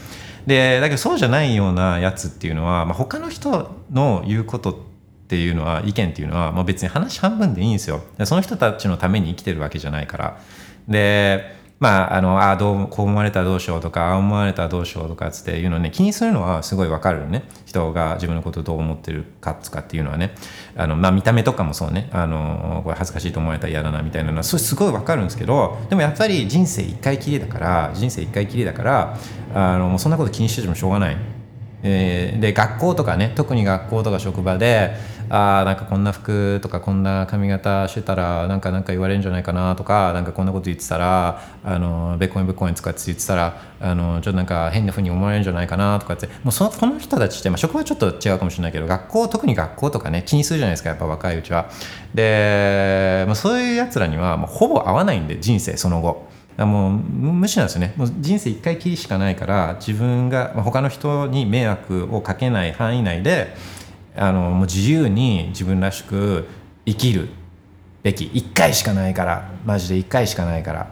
[0.45, 4.94] でだけどそうじゃないようなやつっていうのは、まあ、他の人の言うことって
[5.25, 10.39] っていうのは意見っていうのは、まあ、別に話半分でいいんですよその人たちのために生きてるわけじゃないから
[10.87, 17.43] でまあ、あの、あどう、こう思われたらどうしようとか、ああ思われたらどうしようとかつっていうのね、気にするのはすごいわかるよね。
[17.65, 20.33] 人が自分のことをどう思ってるかとかっていうのはね。
[20.77, 22.09] あの、まあ、見た目とかもそうね。
[22.13, 29.17] あの、これ恥ずかしいと思われたら嫌だなみたいなのは、それすごいわかるんですけど、でもやっぱり人生一回きりだから、人生一回きりだから、
[29.53, 31.17] あの、もうそんなこと気にしててもしょうがない。
[31.87, 34.95] えー、で学校とかね特に学校とか職場で
[35.29, 51.69] あなんかこんな服とかこんな髪型してたらなんかなんか言われるんじゃないかなとかなんかこんなこと言ってたらあのベッコインベッコイン使って言ってたらあのちょっとなんか変な風に思われるんじゃないかなとかってもうそのこの人たちって、まあ、職場はちょっと違うかもしれないけど学校特に学校とかね気にするじゃないですかやっぱ若いうちは。
[52.13, 56.35] で、まあ、そういうやつらにはもうほぼ合わないんで人生その後。
[56.57, 63.53] もう無視なんですよねもう人生一回きりしかないから自分が他の人に迷惑をかけない範囲内で
[64.15, 66.47] あのもう自由に自分らしく
[66.85, 67.29] 生きる
[68.03, 70.89] べき1回しかないからマジで1回しかないか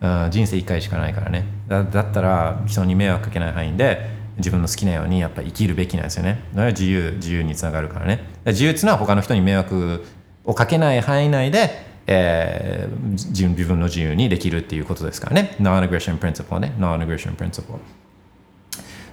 [0.00, 10.04] ら、うん、人生1回しかないからねだったら人に迷惑かけない範囲で自分の好きなようにやっぱ生きるべきなんですよねだから自由自由につながるからね自由っていうのは他の人に迷惑
[10.44, 15.54] をかけない範囲内でえー、自分自分の自由にできるっていうことですからね。
[15.60, 16.74] Non-aggression principle ね。
[16.76, 17.78] Non-aggression principle。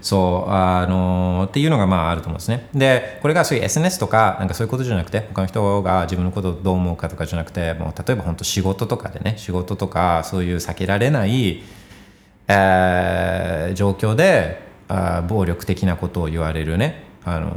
[0.01, 2.69] そう、あのっていうのがまああると思うんですね。
[2.73, 11.63] で、これがそういう SNS とか、なんかそういうことじゃなくて、他の人が自分のことをどう思うかとかじゃなくて、もう例えば本当仕事とかでね、仕事とか、そういう避けられない、
[12.47, 17.51] えー状況であ暴力的なことを言われるね、あの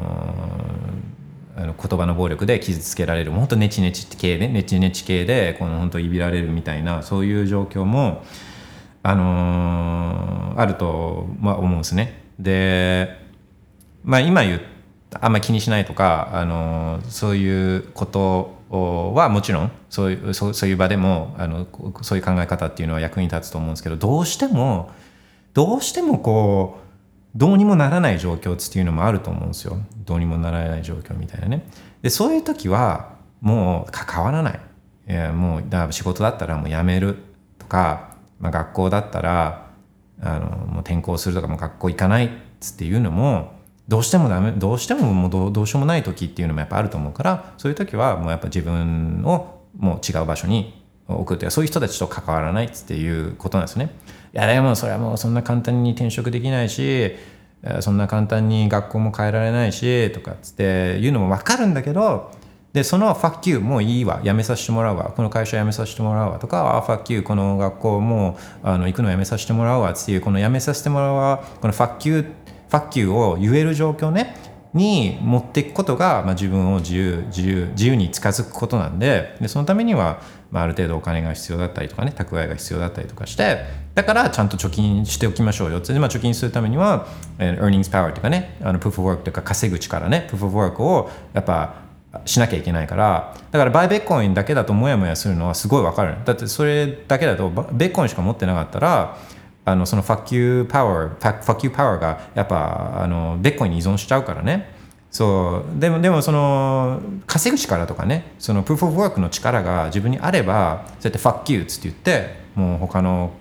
[1.56, 8.24] あの言葉の暴力で傷つけられるもう本当ネチネチ系でネチネチ系でこの本当いびられるみたいなそういう状況も
[9.02, 12.19] あのーあると、まあ、思うんですね。
[12.42, 13.18] で、
[14.04, 14.60] まあ、今言う
[15.20, 21.66] あんまり気にしないとか、あのそういうことはもちろんそういうそういう場でもあの
[22.02, 24.92] そういう考え方っていうのは役に立つと思うんですけどどうしても
[25.52, 29.78] どうしてもこうどうにもならない状況っていうのもあると思うんですよ。
[30.04, 31.64] どうにもならない状況みたいなね。
[32.02, 34.60] でそういう時はもう関わらない。
[35.08, 37.16] いもうだ仕事だったらもう辞める
[37.58, 39.69] とか、まあ、学校だったら
[40.22, 42.30] あのもう転校するとかも学校行かないっ
[42.60, 43.52] つっていうのも
[43.88, 53.90] どうしてもダメどうしてももうどうどうしようもない時っていうのもやっぱあると思うからそういう時はもうやっぱ自分をもう違う場所に置くっていうそういう人たちと関わらないっていうことなんですね。
[54.32, 57.16] いやでもそれはもうそんな簡単に転職できないし
[57.80, 62.30] そんな簡単に学校も変えられないしとかっつっていうのも分かるんだけど
[62.72, 72.32] でその「fuck you」もういいわ辞めさせてもらうわこの会社辞めさせてもらうわとか「あ fuck you」この学校もうあの行くの辞めさせてもらうわっていうこの辞めさせてもらうわこの「fuck you」
[72.70, 74.36] 「fuck you」を言える状況ね
[74.72, 80.20] に持っていくことが、まあ、自分を自由自由自由に近づくことなんででそのためには、
[80.52, 91.89] まあ、ある程度お金が必要だったりとかね蓄えが必要だったりとかしてだからちゃんと貯金しておきましょうよってで、まあ、貯金するためには、えー earnings power とかねあの proof of work とか稼ぐ力ね proof of work をやっぱ
[92.24, 96.16] しなきゃいけないからだからバイベッコインだけだとモヤモヤするのはすごいわかる。
[96.24, 99.16] だってそれだけだとベッコインしか持ってなかったら
[99.64, 104.68] あのその fuck you power fuck fuck you power がやっぱあのベッコインに依存しちゃうからね。
[105.10, 105.80] そう。
[105.80, 113.32] でもでもその稼ぐ力とかねその proof of work の力が自分にあればそうやって fuck you っつって言ってもう他の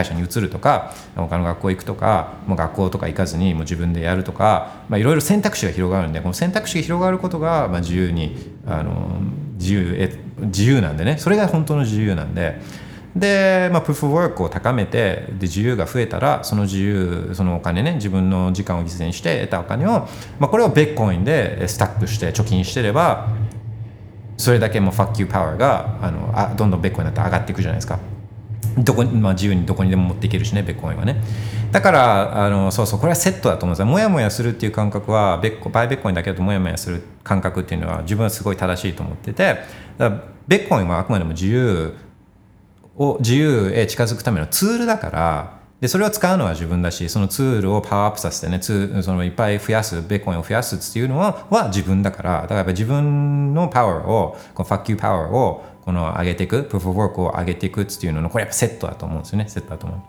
[0.00, 8.36] 会社に移るとか他の学校行くとかもう学校とか行かずにもう自分でやるとかいろいろ選択肢が広がるんでこの選択肢が広がることがまあ自由に
[8.66, 9.20] あの
[9.58, 12.60] 自由え自由なんでねそれが本当の自由なんで
[13.14, 20.08] で、まあ、プーフワークを高めてで自由が増えたらその自由そのお金ね自分の時間を犠牲にして得たお金を、
[20.38, 23.28] まあ、これをベッコインでスタックして貯金してれば
[24.36, 27.98] それだけもうファッキューパワーがあのあどんどんベッコインになって上がっていくじゃないですか。
[28.84, 31.22] どこまあ、自由にどこにでも持っていけるしねビットコインはね。
[31.72, 33.80] だからあのそうそうこれはセットだと思うんです。
[33.80, 39.56] もやもやするっていう感覚はビットコ buy ビットコインだけだともやもやする感覚っていうのは自分はすごい正しいと思ってて。
[39.98, 41.94] だからビットコインはあくまでも自由
[42.96, 52.42] を自由へ近づくためのツールだからでそれを使うのは自分だしそのツールをパワーアップさせてねツそのいっぱい増やすビットコインを増やすっていうのはは自分だから。
[52.42, 59.48] だからやっぱ自分のパワーをこのファッキューパワーをこの上げていくプーフ・オブ・ワークを上げていくっていうののこれやっぱセットだと思うんですよね。
[59.48, 60.00] セットだと思う。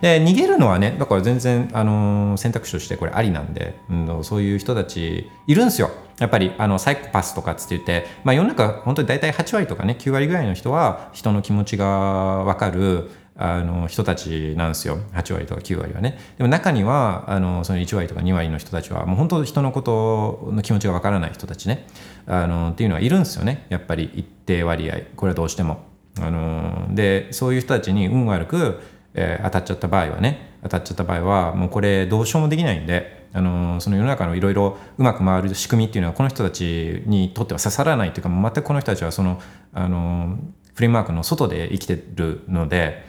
[0.00, 5.90] で逃げるのはねだから全然、あの選択肢としてこれありなんで、うん、そういう人たちいるんですよ。
[6.18, 14.98] やっぱりあのサイコパスとかって言って、まあ、世の中本当に大体8割とかね9割ぐらいの人は人の気持ちが分かるあの人たちなんですよ。
[15.12, 16.18] 8割とか9割はね。
[16.38, 21.86] でも中にはあのその1割とか2割の人たちはもう本当人のことの気持ちがわからない人たちね。
[22.26, 23.66] あのっていうのはいるんですよね。
[23.68, 25.84] やっぱり定割合これはどうしても。
[26.18, 28.80] あのでそういう人たちに運悪く、
[29.12, 39.40] えー当たっちゃった場合はね当たっちゃった場合はもうこれどうしようもできないんであのその世の中のいろいろうまく回る仕組みっていうのはこの人たちにとっては刺さらないというか全くこの人たちはその
[39.72, 40.38] あの
[40.74, 43.04] フレームワークの外で生きてるので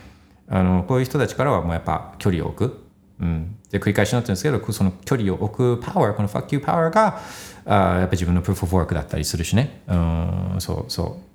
[0.50, 2.84] あのこういう人たちからはもうやっぱ距離を置く。
[3.20, 7.20] うん、で繰り返しになってるんですけどその距離を置くパワーこの fuck you パワーが
[7.66, 9.82] あやっぱ自分のプーフ・オブ・ワークだったりするしね。
[9.88, 11.27] うんそうそう。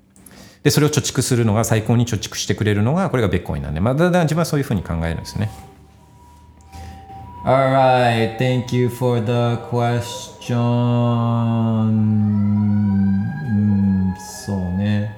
[0.63, 5.51] でそれを貯蓄するのが最高に貯蓄してくれるのがこれがベッコインなんで、まあ、だだ自分はそういうふうに考えるんですね
[7.45, 10.57] Alright, thank you for the question.
[11.83, 15.17] うん、そうね。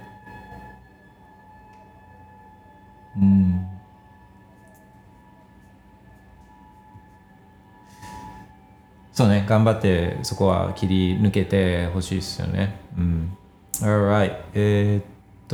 [3.15, 3.67] うん。
[9.13, 12.81] そうね、頑張ってそこは切り抜けてほしいですよね。
[12.97, 13.37] うん。
[13.83, 15.05] Alright, えー、っ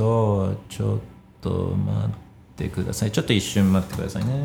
[0.01, 0.99] と、ちょっ
[1.43, 2.11] と待っ
[2.57, 3.13] てください。
[3.13, 4.45] ちょっと一瞬待ってくださいね。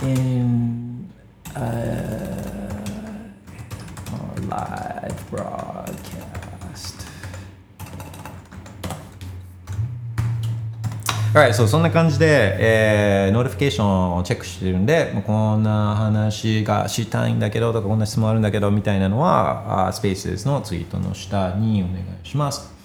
[0.00, 1.10] in
[1.56, 1.60] a
[4.48, 6.17] live broadcast.
[11.34, 22.78] Alright, そうそんな感じで、えー、ノーティフィケーションをチェックしてるんで、こんな話がしたいんだけどとか、こんな質問あるんだけどみたいなのは、あ Spaces のツイートの下にお願いします。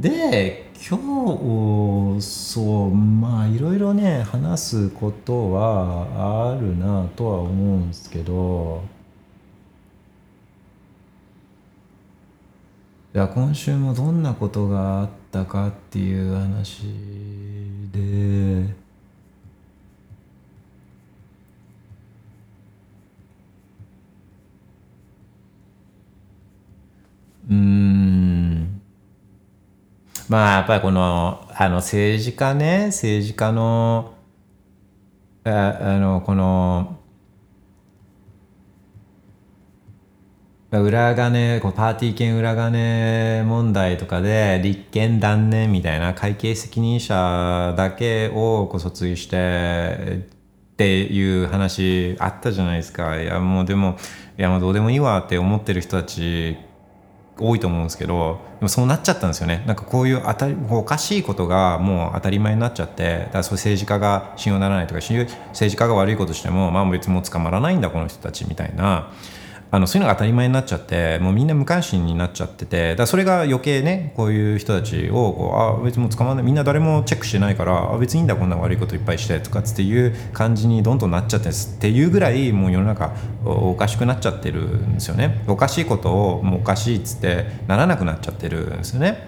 [0.00, 0.98] で今
[2.18, 8.82] 日そうまあいろいろね話すことはあるなとは思うんですけど
[13.14, 16.82] いや今週もどんなことがあってたかっていう話
[17.90, 18.82] で。
[27.50, 28.80] うん。
[30.28, 32.86] まあやっぱりこのあの政治家ね。
[32.88, 34.12] 政治家の
[35.44, 36.98] ああのこの
[40.80, 50.24] 裏金こパーティー券裏金問題とかで立憲断念みたいな会計責任者だけをこう訴追して
[50.72, 53.20] っていう話あったじゃないですか。
[53.20, 53.98] いやもうでも
[54.38, 56.56] いやもうどうでもいいわって思ってる人たち
[57.38, 59.64] 多いと思うんですけどでもそうなっちゃったんですよね。
[59.66, 69.12] なんかこういう当たりおかしいことがもう当たり前になっちゃってだからそう政治家が信用ならないとか政治家が悪いことしてもまあ別にもう捕まらないんだこの人たちみたいな。
[69.74, 83.14] あのそういうのが当たり前になっちゃってもうみんな無関心になっちゃっててだそれが余計ねこういう人たちをこうあ別にもう捕まらないみんな誰もチェックしてないからあ別にいいんだこんな悪いこといっぱいしてとかっていう感じにどんどんなっちゃってっていうぐらいもう世の中
[83.46, 85.42] おかしくなっちゃってるんですよね。
[85.48, 89.26] おかしいことをもうおかしいっつってならなくなっちゃってるんですよね。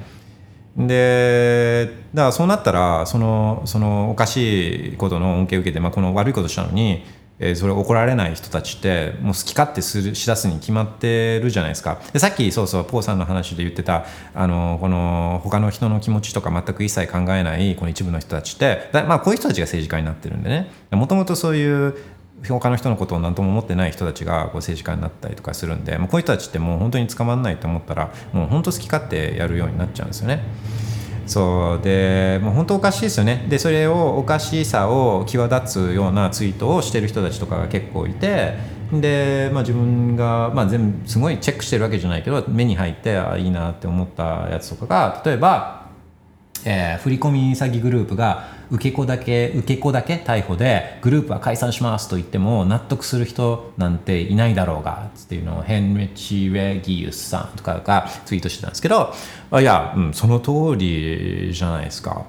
[0.77, 7.05] でだからそうなったらそのそのおかしいことの恩恵を受けて、まあ、この悪いことしたのに
[7.39, 21.97] えーそれ怒られない人たちってもう好き勝手するしだすに決まってるじゃないですかでさっきそうそうポーさんの話で言ってたあのこの他の人の気持ちとか全く一切考えないこの一部の人たちって、まあ、こういう人たちが政治家になってるんでねもともとそういう
[22.53, 30.43] 他の人のことを何とも思ってない人たちがこう政治家になったりとかするんでもうこういう人たちってもう本当に捕まらないと思ったらもう本当好き勝手やるようになっちゃうんですよね。
[31.27, 33.47] そうでもう本当おかしいですよね。
[33.49, 38.55] でそれをおかしさを際立つようなツイートをしてる人たちとかが結構いて
[38.93, 45.84] で、まあ、自分が、まあ、全部すごいチェックしてるわけじゃないけど目に入ってあいいなって思ったやつとかが例えば、
[46.65, 59.13] えー振り込み詐欺グループが受け子だけ受け子だけ逮捕でグループは解散しますと言っても納得する人なんていないだろうがっていうのをヘンリッチ・レギウスさんとかがツイートしてたんですけど
[59.51, 62.27] あいや、うん、その通りじゃないですか。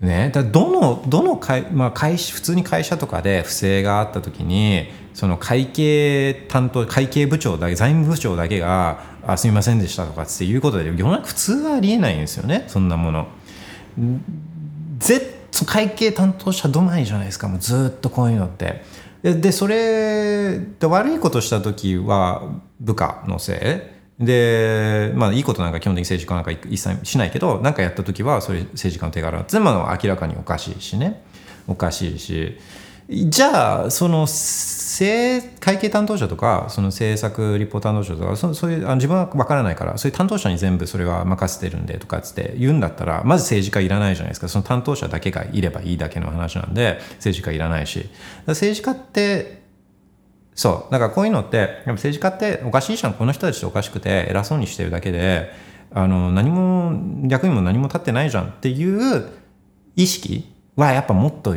[0.00, 13.28] ね、だどのどの会、まあ、会社普通に会社とかで不正があった時にその会計担当会計部長だけ財務部長だけが「あすみませんでした」とかっていうことで世の中普通はありえないんですよねそんなもの。
[14.98, 18.82] ぜ会計担当者どないじゃないですかもうずっとこういうのって。
[19.22, 22.42] でそれで悪いことした時は
[22.80, 24.24] 部下のせい。
[24.24, 29.44] でまあいいことなんか基本的に政治家なんか一切しないけど何かやった時はそれ政治家の手柄。
[29.48, 31.22] 全部は明らかにおかしいしね。
[31.66, 32.58] おかしいし。
[33.08, 34.26] じゃあその
[35.00, 44.48] 政会計担当者とかその政策立法担当者とかそそういうあの自分は分からないからそういう担当者に全部それは任せてるんでとかっつって言うんだったらまず政治家いらないじゃないですか。
[44.48, 48.10] その担当者だけがいればいいだけの話なんで政治家いらないし。
[48.46, 49.62] 政治家って
[50.54, 50.92] そう。
[50.92, 53.14] だからこういうのってやっぱ政治家っておかしいじゃん。
[53.14, 55.50] この人たちっておかしくて偉そうにしてるだけで
[55.92, 56.92] あの何も
[57.28, 59.30] 役にも何も立ってないじゃんっていう
[59.96, 61.56] 意識はやっぱ持っと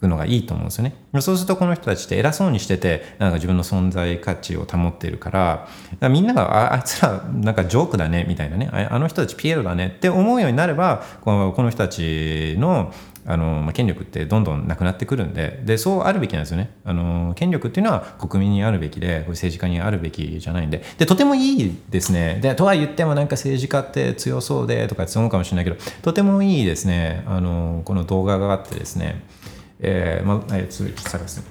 [0.00, 0.94] くのがいいと思うんですよね。
[1.20, 5.66] そうするとこの人たちって偉そうにしててなんか自分の存在価値を保っているからか
[6.00, 8.68] らみんながああいつらなんかジョークだねみたいなね。
[8.68, 12.92] あの人たちピエロだねって思うようになればこのこの人たちの
[13.26, 15.60] あの、ま、権力ってどんどんなくなってくるんで。
[15.64, 16.70] でそうあるべきなんですよね。
[16.84, 20.82] あの権力っていうのは国民にあるべきで政治家にあるべきじゃないんで。
[20.96, 22.38] でとてもいいですね。
[22.40, 27.22] でとは言ってもなんか政治家って強そうでとかって思うかもしれないけどとてもいいですね。
[27.26, 29.22] あのこの動画があってですね。
[29.80, 31.42] えー、まあ、えー、それ探す。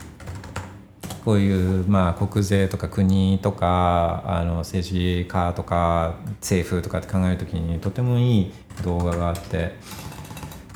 [1.23, 8.51] こういう、まあ、国税とか国とかあの政治家とか政府とかって考えるときにとてもいい
[8.83, 9.75] 動画があって。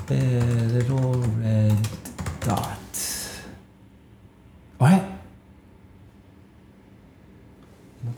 [0.09, 0.95] えー、ロ
[1.41, 1.75] レッ
[2.45, 2.77] ドッ
[4.79, 4.97] あれ？
[4.97, 5.03] な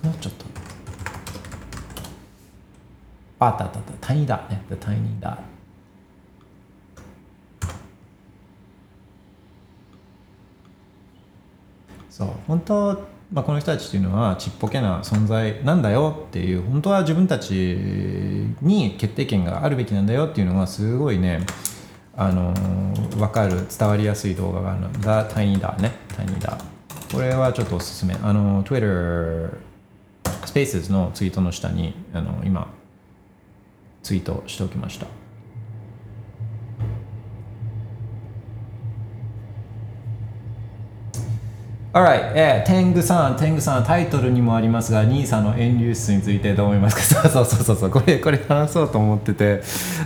[0.02, 0.32] くなっちゃっ
[3.40, 3.46] た。
[3.46, 3.94] あったあったあった。
[4.08, 4.64] タイニーだね。
[4.70, 5.38] The Tiny Dot
[12.14, 12.28] そう。
[12.48, 17.54] 本当、まあ、この人たちっていうのはちっぽけな存在なんだよっていう本当は自分たち
[18.62, 21.44] に決定権があるべきなんだよっていうのがすごいね
[22.16, 22.54] あの
[23.18, 25.26] 分かる伝わりやすい動画があるのだ。
[25.26, 25.76] タイニーだ。
[25.80, 25.92] ね。
[26.16, 26.60] タイニーだ。
[27.12, 28.14] これはちょっとおすすめ。
[28.22, 29.58] あの Twitter
[30.46, 32.72] スペースのツイートの下にあの今
[34.04, 35.23] ツイートしておきました。
[41.94, 47.22] Alright、えー、天狗さん、天狗さん、タイトルにもありますが、ニーサの遠流出についてどう思いますか？
[47.30, 49.62] そうそうそうそう、これ、これ話そうと思ってて、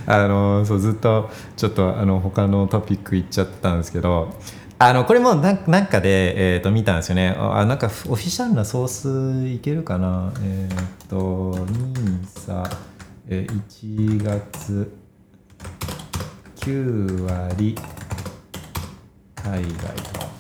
[0.06, 4.34] あの、そう、ずっと、ちょっと、あの、他のトピック言っちゃったんですけど、
[4.80, 7.34] あの、これもなんなんかで、えー、と、見たんですよね。
[7.40, 8.88] あ、なんか、オフィシャルなソー
[9.46, 10.34] スいけるかな？
[10.44, 12.70] えっ、ー、と、ニーサ、
[13.30, 13.62] えー、
[14.20, 14.92] 1月、
[16.58, 17.78] 9割、
[19.42, 19.70] 海外
[20.20, 20.37] と。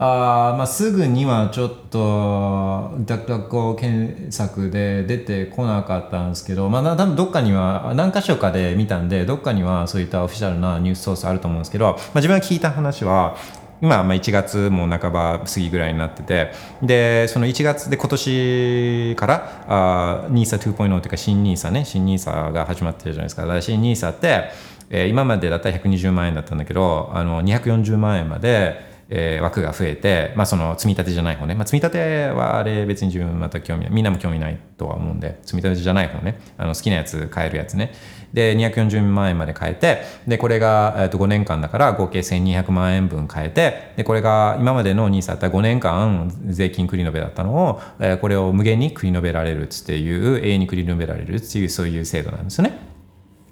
[0.00, 13.36] あまあ、すぐにはちょっとダクダク検索で出てこなかったんですけど、まあ、多分どっかには何箇所かで見たんでどっかにはそういったオフィシャルなニュースソースあると思うんですけど、まあ、自分が聞いた話は
[13.80, 23.60] 今まあ1月も半ば過ぎぐらいになっててでその1月で今年からあ NISA2.0 というか新 NISA ね新 NISA が始まってるじゃないですか。
[23.60, 24.50] 新 NISA って、
[24.90, 33.92] えー、今までだったら120万円だったんだけどあの240万円までえー、枠が増えて、まあ、その積み立てじゃない方ね、まあ、積み立てはあれ別に自分また興味ない。
[33.92, 36.40] みんなも興味ないとは思うんで積み立てじゃない方ね。
[36.58, 37.92] あの好きなやつ買えるやつね。
[38.32, 52.78] で240万円まで買えてでこれが、えー、と5年間だから合計1200万円分買えてでこれが今までの NISA だったら5年間税金繰り延べだったのを、えー、これを無限に繰り延べられるっていう永遠に繰り延べられるっていうそういう制度なんですよね。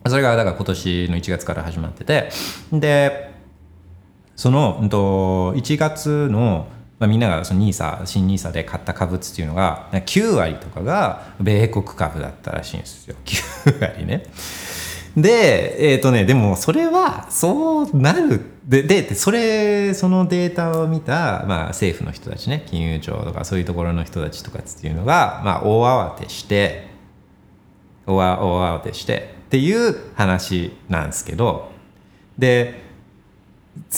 [0.09, 2.28] それがだから今年の1月から始まってて
[2.72, 3.36] で
[4.37, 6.68] その、うん、と1月の、
[6.99, 14.24] まあ、みんながその NISA 新 NISA で買った株っていうのが9割とかが米国株だったらしいんですよ 9割ね。
[15.16, 18.43] で、えっ、ー、とね、でもそれはそうなる。
[18.66, 26.89] で、で、それ、そのデータを見た、まあ政府の人たちね、金融庁とかそういうところの人たちとかっていうのが、まあ大慌てして、
[28.07, 31.70] 大慌てしてっていう話なんですけど、
[32.37, 32.86] で、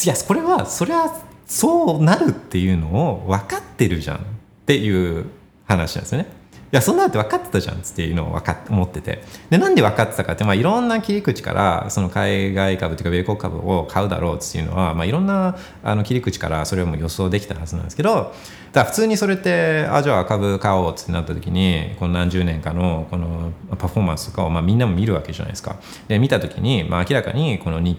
[0.05, 4.17] いやこれはそれはそうなるっていうのを分かってるじゃん。
[4.19, 4.21] っ
[4.67, 5.25] ていう
[5.67, 6.27] 話なんですよね。
[6.71, 7.77] いやそんなって分かってたじゃん。
[7.77, 9.25] っていうのを分か思ってて。
[9.49, 18.35] でなんで分かってたかって、まあ、いろんな切り口からその海外株というか米国株を買うだろうっていうのは、まあ、いろんなあの切り口からそれも予想できたはずなんですけど
[18.79, 25.77] だ普通にそれってあじゃあ株買おうってなった時にこの何十年かのこのパフォーマンスとかをまあみんなも見るわけじゃないですか。
[26.07, 27.99] で見た時に、まあ、明らかにこの日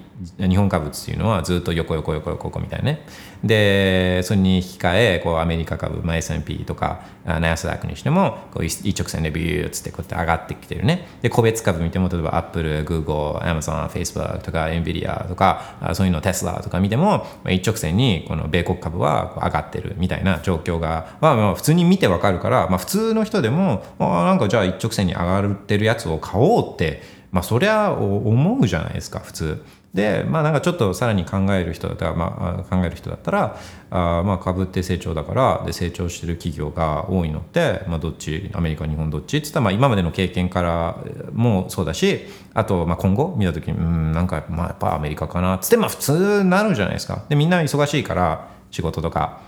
[0.56, 3.06] 本株っていうのはずっと横横横横横みたいなね。
[3.44, 11.08] でそれに引き換えこうアメリカ株、まあ、S&P とかナスダックにしてもこう一直線でビューっつってこうやって上がってきてるね。
[11.22, 27.02] で個別株見ても例えばアップル、グーグル、アマゾン、フェイスブックとかエンビディアとかそういうのテスラとか見てもまあ一直線にこの米国株は上がってるみたいな状況況が、まあ、まあ普通に見てわかるから、まあ、普通の人でも、あ、なんかじゃあ一直線に上がってるやつを買おうって、
[27.32, 29.64] まあ、そりゃ思うじゃないですか普通。
[29.94, 33.58] でまあなんかちょっとさらに考える人だったら、まあ、考える人だったら
[33.90, 41.04] あまあ株って成長だからで成長してる企業が多いのって、まあ、どっちアメリカ日本どっちって言ったら、まあ、今までの経験から
[41.34, 49.42] もそうだしあとまあ今後見た時にうんなんかまあやっぱアメリカかなっつってまあ普通なるじゃないですかでみんな忙しいから仕事とか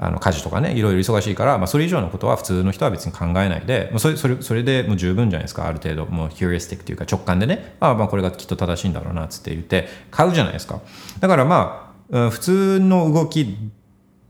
[0.00, 6.06] あの家事とかねいろいろ忙しいから、まあ、それ以上のことは普通の人は別に考えないでもうそれそれそれでもう十分じゃないですかある程度。
[6.06, 7.76] もうヒューリスティックというか直感でね。
[7.80, 10.80] あまあこれがきっと正しいんだろうなっつって言って買うじゃないですか。
[11.18, 13.56] だからまあ普通の動き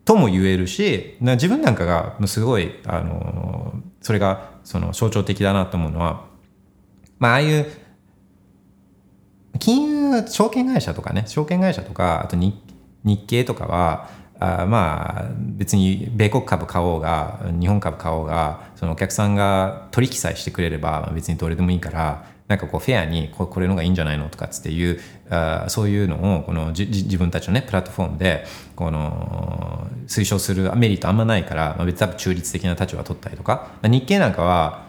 [0.05, 6.25] とも言えるし自分なんかがすごいあのそれがその象徴的だなと思うのは、
[7.19, 7.67] まあああいう
[9.59, 12.55] 金融証券会社とかね証券会社とかあと日
[13.05, 14.09] 日経とかは
[14.41, 33.73] あまあ別に米国株買おうが日本株買おうがそのお客さんが取引さえしてくれれば別にどれでもいいからなんかこうフェアにこれのがいいんじゃないのとかっていうあそういうのをこのじ自分たちのねプラットフォームでこの推奨するメリットあんまないから、まあ、別に多分中立的な立場を取ったりとか。
[33.83, 34.87] 日経なんかは、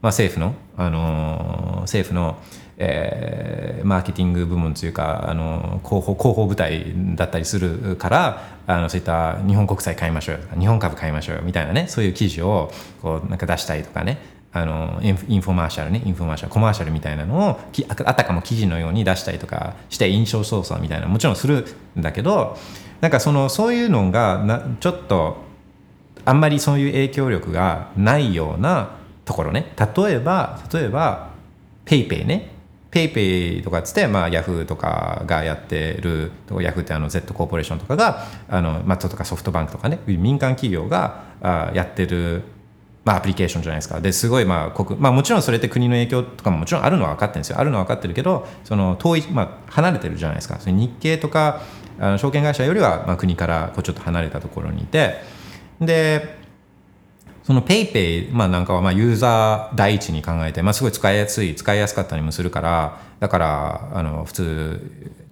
[0.00, 2.38] まあ、政府の、あのー政府の
[2.82, 12.70] えーマーケティング部門というか、あの広報広報部隊だったりするからあのそういった日本国債買いましょうよ日本株買いましょうみたいなねそういう記事を
[13.02, 14.18] こうなんか出したりとかね
[14.52, 21.66] あのインフォマーシャルねインフォマーシャルコマーシャルみたいなのをあたかも記事のように出したりとかして印象操作みたいなもちろんする
[21.98, 22.56] んだけど
[23.00, 25.38] なんかそのそういうのがなちょっと
[26.24, 29.72] あんまりそういう影響力がないようなところね。
[29.76, 31.30] 例えば例えば
[31.84, 32.51] PayPay ね。
[32.92, 36.30] PayPay とかっつって、まあ、ヤフーとかがやってる
[36.60, 42.42] ヤフーってあの Z コーポレーションとかがあの、まあ、とかソフトバンクとかね民間企業があやってる
[43.04, 44.00] まあ、アプリケーションじゃないですか。
[44.00, 47.58] ですごいまあ国、まあ、もちろんそれって国の影響とかももちろんあるのは分かってるんですよ。
[47.58, 50.60] あるのは分かってるけどその遠い、まあ、離れてるじゃないですか。
[50.60, 51.62] そ日系とか
[51.98, 55.16] あの証券会社よりはまあ国からこうちょっと離れたところにいて。
[55.80, 56.41] で
[57.44, 64.80] その PayPay、まあ、なんかはまあユーザー第一に考えて、まあ、すごい使いやすい使いやすかったりもするからだからあの普通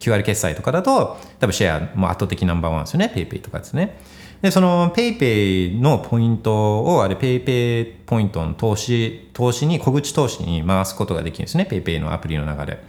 [0.01, 3.99] QR 決済とかだと多分シェアも圧倒的ナンバーワンですよね PayPay とかですね。
[4.43, 12.83] でその PayPay のポイントをあれ PayPay ポイントの投資投資に小口投資に回すことができるんですね PayPay のアプリの中で。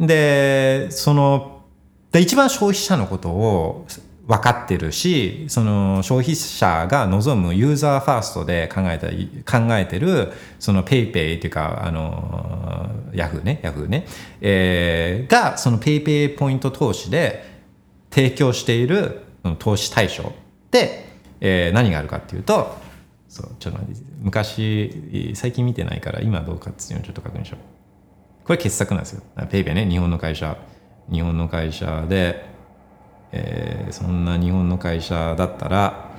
[0.00, 1.62] でその
[2.10, 3.86] で一番消費者のことを
[4.26, 14.06] 分かってるしその消費者が望むユーザーファーストで考えた考えてるその PayPay っていうかあのヤフーねヤフーね、
[14.40, 17.44] えー、がその PayPay ポイント投資で
[18.10, 19.22] 提供している
[19.58, 20.32] 投資対象
[20.70, 21.06] で、
[21.40, 22.76] えー、何があるかっていうと
[23.28, 27.58] そうちょっと待って昔最近見てないから今どうかっていうのをちょっと確認しよ
[28.42, 28.46] う。
[28.46, 29.22] これ傑作なんですよ。
[29.36, 30.56] PayPay ね日本の会社。
[31.10, 32.49] 日本の会社で
[33.32, 36.10] えー、そんな日本の会社だったら、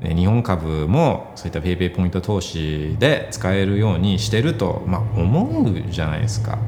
[0.00, 6.58] ね、日本株もそういった PayPay ポイント投資で使えるようにしてると、まあ、思うじゃないですか。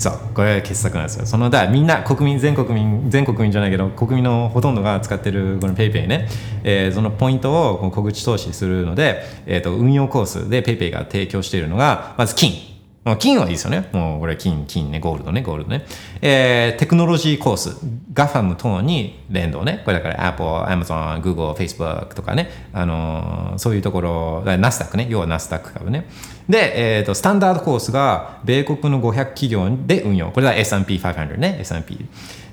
[0.00, 6.26] そうこれは傑作なんですよそのだみんな国民全国民全国民じゃないけど国民のほとんどが使ってるこの PayPay ね、
[6.64, 12.70] えー、そのポイントを小口投資するので、えーと、運用コースで PayPay が提供しているのがまず金
[13.18, 13.88] 金はいいですよね。
[13.92, 15.86] もうこれ金、金ね、ゴールドね、ゴールドね。
[16.22, 17.76] えー、テクノロジーコース、
[18.12, 19.82] ガファム等に連動ね。
[19.84, 22.50] これだから Apple、Amazon、Google、Facebook とかね。
[22.72, 25.06] あのー、そういうところ、ナスダックね。
[25.08, 26.06] 要はナスダック株ね。
[26.48, 30.30] で、えっ、ー、と、スタンダードコースが米国の500企業で運用。
[30.30, 31.58] これは S&P500 ね。
[31.60, 32.06] S&P。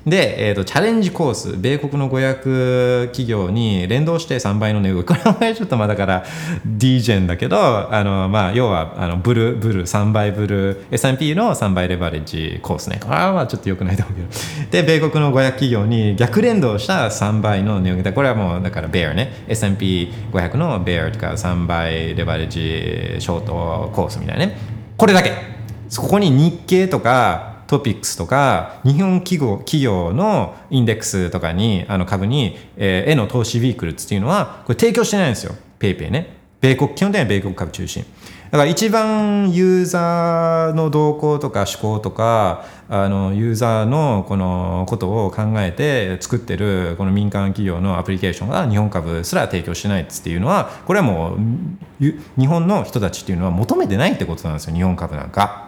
[0.08, 5.06] で、えーと、チャレンジコース、米国の500企業に連動して3倍の値動き。
[5.06, 6.24] これはちょっとまあだから
[6.66, 13.00] DGen だけど、あのまあ要はあのブル、ブル、3倍ブル、S&P の3倍レバレッジコースね。
[13.02, 14.28] これはまあちょっと良くないと思うけど。
[14.70, 18.12] で、米国の500企業に逆連動した3倍の値動き。
[18.12, 19.44] これはもうだから Bear ね。
[19.48, 24.56] S&P500 の Bear とか3倍レバレッジショートコースみたいなね。
[24.96, 25.32] これだけ。
[25.88, 38.04] そこに日経とかトピックスとか日本企業企業のインデックスとかにあの株に、えー、への投資ビークルっていうのはこれ提供してないんですよ PayPay ね米国基本的には米国株中心
[38.50, 51.38] だから一番ユーザーの動向とか嗜好とかあのユーザーのこのことを考えて作ってるこの民間企業のアプリケーションが日本株すら提供してないっていうのはこれはもう
[52.00, 55.67] 日本の人たちっていうのは求めてないってことなんですよ日本株なんか。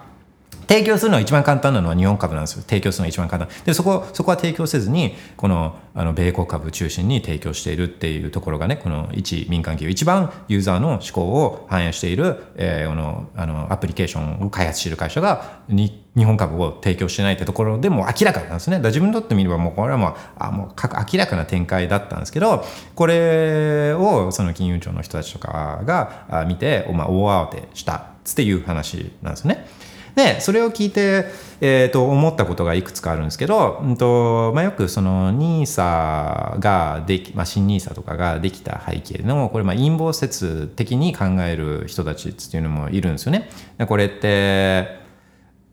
[0.70, 18.78] 提供するのは一番簡単なのは日本株なんですよ提供するのが一番簡単でそこそこは提供せずにこのあの米国株中心に提供しているっていうところがねこの一民間企業一番ユーザーの思考を反映している、えー、このあのアプリケーションを開発している会社がに日本株を提供してないってところでも明らかなんですね。
[18.78, 20.68] だ自分にとってみればもうこれはもうあもう
[21.12, 22.64] 明らかな展開だったんですけど
[22.94, 29.66] これをその金融庁の人たちとかが見て、まあ、大慌てしたっていう話なんですね。
[30.14, 31.26] でそれを聞いて、
[31.60, 43.48] えー、と思ったことがいくつかあるんですけど、うんとまあ、よくその NISA ができ、まあ、新 NISA とかができた背景のこれまあ陰謀説的に考える人たちっていうのもいるんですよね。
[43.86, 44.99] これって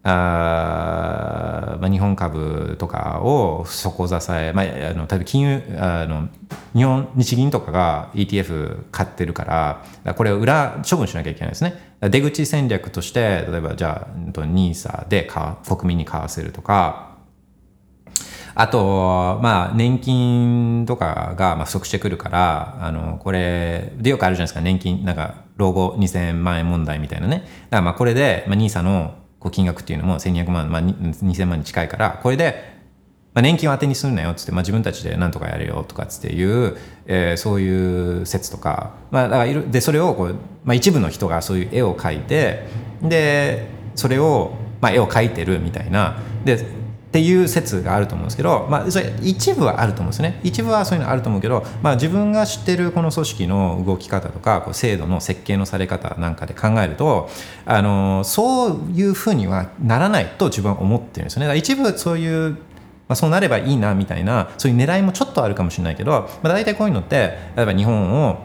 [0.10, 6.30] あまあ、日本株とかを底支え、まあ、あの例えば金融あの
[6.74, 9.44] 日本日銀とかが ETF 買ってるか
[10.06, 15.30] らこれを裏処分しなきゃいけないですね出口戦略として例えばじゃあ NISA で
[15.68, 17.08] 国民に買わせるとか
[18.60, 27.42] あと、まあ、年金とかがまあ不足してくるから、あの、これ、でよくあるじゃないですか、年金、なんか、老後2000万円問題みたいなね。
[27.42, 32.78] だからまあ、これで、まあ、NISA のこう金額っていうのも1200万、まあ、2000万に近いから、これで、
[33.34, 36.76] まあ、年金を当てにするなよっつって、まあ、自分たちでなんとかやれよとかっつっていう、
[37.06, 42.66] えー、そういう説とか、まあ、だからでそれをこう、まあ、一部の人がそういう絵を描いて
[43.04, 46.20] でそれを、まあ、絵を描いてるみたいな。
[46.46, 46.77] で
[47.18, 50.40] っていう説があると思うんですけど、まあ、それ一部はあると思うんですね。
[50.44, 57.28] 一部はそういうのあると思うけど、まあ、自分が知ってるこの組織の動き方とかこう制度の設計のされ方なんかで考えると
[57.66, 61.58] あのそういうふうにはならないと自分は思ってるんですよね。
[61.58, 62.52] 一部そういう
[63.08, 68.44] まあ、そうなればいいなみたいなそういう狙いもちょっとあるかもしれないけど、まあ、大体こういうのって例えば日本を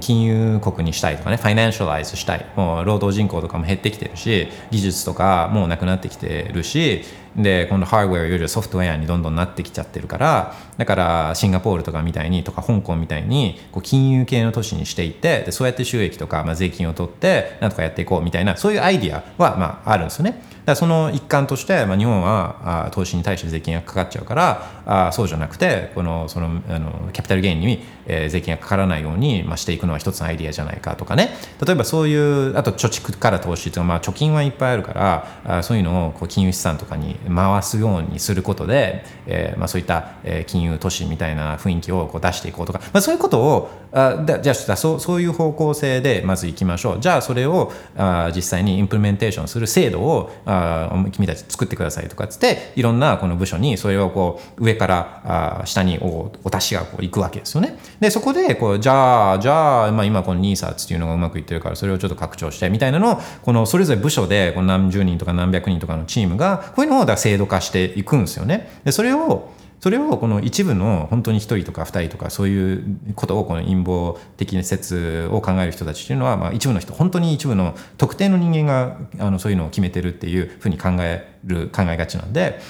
[0.00, 2.46] 金融国にしたいとかねファイナンシャライズしたい。
[2.56, 7.02] もう労働人口とかも減ってきてるし技術とかもうなくなってきてるし
[7.36, 20.50] で今度ハードウェアよりソフトウェアにどんどんなってきちゃってるからだからシンガポールとかみたいにとか香港みたいにこう金融系の都市にしていってでそうやって収益とか、まあ、税金を取ってなんとかやっていこうみたいなそういうアイディアは、まあ、あるんですよね。
[20.64, 31.30] だその一環として、まあ、日本はあ投資に対して税金がかかっちゃうからあそうじゃなくてこのそのあのキャピタルゲインに、えー、税金がかからないように、まあ、していくのは一つのアイディアじゃないかとかね
[31.64, 57.78] 例えばそういうあと貯蓄から投資とか、まあ、貯金はいっぱいあるからあそういうのをこう金融資産とかに回すようにすることで、えーまあ、そういった、えー、金融都市みたいな雰囲気をこう出していこうとか、まあ、そういうことをあじゃあそうそういう方向性でまずいきましょうじゃあそれをあ実際にインプリメンテーションする制度をあ君たち作ってくださいとかっつっていろんなこの部署にそれをこう上からあ下におお達しがこういくわけですよね。
[57.98, 68.70] でそこでこうじゃあじゃあ、まあ、今この NISA っていうのがうまくいってるからそれをちょっと拡張してみたいなのをこのそれぞれ部署でこの何十人とか何百人とかのチームがこういうのをだ制度化していくんですよね。
[68.84, 69.50] でそれを
[69.80, 72.84] それをこの一部の本当に1人とか2人とかそういう
[73.14, 82.60] ことをこの陰謀的な説を考える人たちというのは、まあ、一部の人本当に一部の特定の人間があのそういうのを決めてるっていうふうに考える考えがちなんで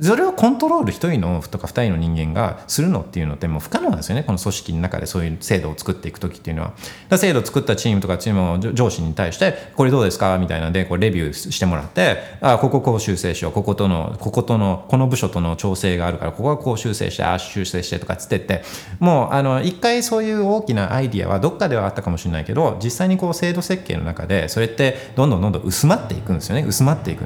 [0.00, 4.22] それをコントロール1人のとか2人の人間がするのっていうのってもう不可能なんですよね。
[4.22, 6.72] この組織の中でそういう制度を作っていく時っていうのは。
[7.08, 13.52] だ制度を作ったチームとかチームの上司に対してこれどうですかみたいなんでこうレビューしてもらってあこここう修正しよう。
[13.52, 18.62] こことのこことのこの部署との調整があるからここはこう修正してああ修正してとかつってって。
[19.00, 26.64] もうあの一回そういう大きなアイディアはどっかではあったかもしれないけど実際にこう制度設計の中でそれってどんどんどんどん薄まっていくんですよね。
[26.66, 27.24] 薄まっていく。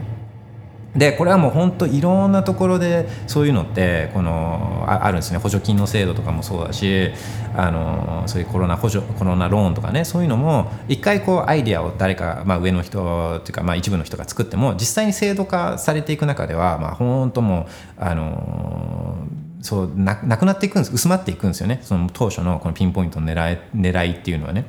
[0.96, 7.10] でこれはもう本当いろんなところでそういうのってこのあるんですね補助金の制度とかもそうだし
[7.54, 17.66] あのそういうコロナ補助コロナローンとかねそういうのも一回こうアイディアを誰か、まあ、上の人っていうか、まあ、一部の人が作っても実際に制度化されていく中では、まあ、本当も
[17.96, 19.16] あの
[19.62, 24.66] そうななくなっていくんです薄まっていくんですよねその当初のこのピンポイントの狙い狙いっていうのはね。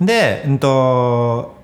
[0.00, 1.60] で、うんと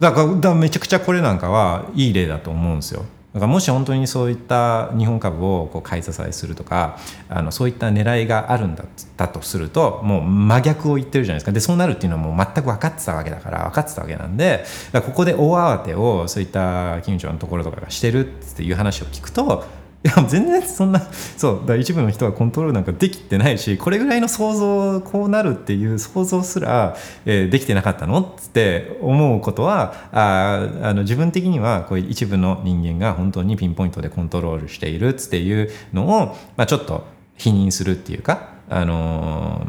[0.00, 3.04] だからめちゃくちゃこれなんかはいい例だと思うんですよ。
[3.36, 6.96] だからもし本当にそういった日本株をこう買い支えするとか
[7.28, 8.86] あのそういった狙いがあるんだ
[9.18, 11.52] だとするともう真逆を言ってるじゃないですか。
[11.52, 14.64] でそうなるっていうのはもう全く分かってたわけだから分かってたわけなんで
[14.94, 19.66] ここで大慌てをそういった金融庁のところとかがしてるっていう話を聞くと
[20.06, 21.00] や全然そんな
[21.36, 37.04] そうだ一部の人はコントロールなんかできてないしこれぐらいの想像こうなるっていう想像すら、えー、できてなかったのって思うことはああの自分的にはこういう一部の人間が本当にピンポイントでコントロールしているっていうのを、まあ、ちょっと
[37.36, 39.66] 否認するっていうか、あの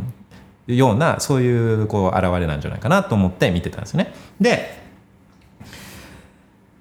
[0.67, 4.13] ー、ようなそういうこう現れなんじゃないかなと思って見てたんですね。
[4.39, 4.86] で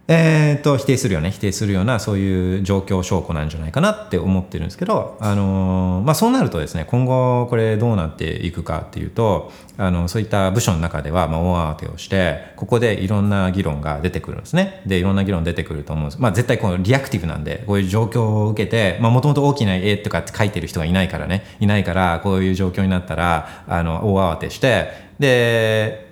[0.09, 1.33] えーと、否定するよね。
[1.33, 14.83] 否定するようなそういう状況証拠なんじゃないかなって思ってるんですけど、あのー、まあ、そうなるとですね今後これどうなっていくかっていうとあのそういった部署の中では、まあ、大慌てをしてここでいろんな議論が出てくるんですね。
[14.87, 21.45] でいろんな議論出てくると思うんです、まあ、絶対このリアクティブなんでこういう状況を受けてもともと大きな絵とかって書いてる人がいないからね。
[21.59, 26.06] いないからこういう状況になったらあの大慌てしてで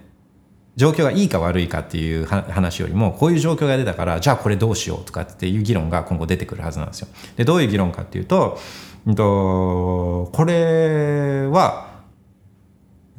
[0.76, 7.08] 状況がいいか悪いかっていう話よりもこういう状況が出たからじゃあこれどうしようとかっていう議論が今後出てくるはずなんですよ。
[7.36, 8.58] でどういう議論かっていうと、
[9.06, 11.94] うんと、これは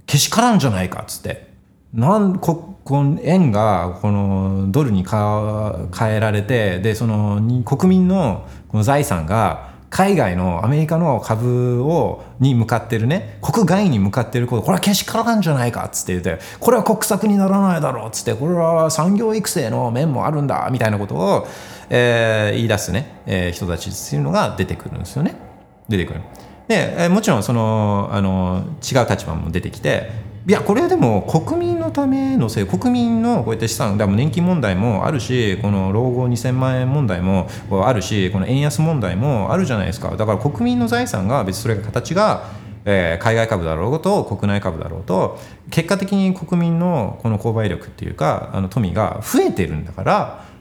[0.06, 1.54] けしからんじゃないかっつって
[1.94, 21.48] なんここの円がこのドルに変えられてでその国民のこの財産が海外のアメリカの株をに向かってるね国外に向かってることこれはけしからんじゃないかっつって言ってこれは国策にならないだろうっつってこれは産業育成の面もあるんだみたいなことを、
[21.90, 25.34] えー言い出すね、えー人たちっていうのが出てくるんですよね。
[25.88, 26.20] 出てくる。
[26.68, 30.12] で、えーもちろんそのあの違う立場も出てきて
[30.48, 37.48] いやこれはでも国民のためのせい国民のこうやって資産だから年金問題もあるしこの老後2000万円問題も
[37.88, 42.52] あるしこの円安問題もあるじゃないですかだから国民の財産が別にそれが形が
[42.86, 45.40] えー海外株だろうと国内株だろうと
[45.72, 50.04] 結果的に国民のこの購買力っていうかあの富が増えてるんだか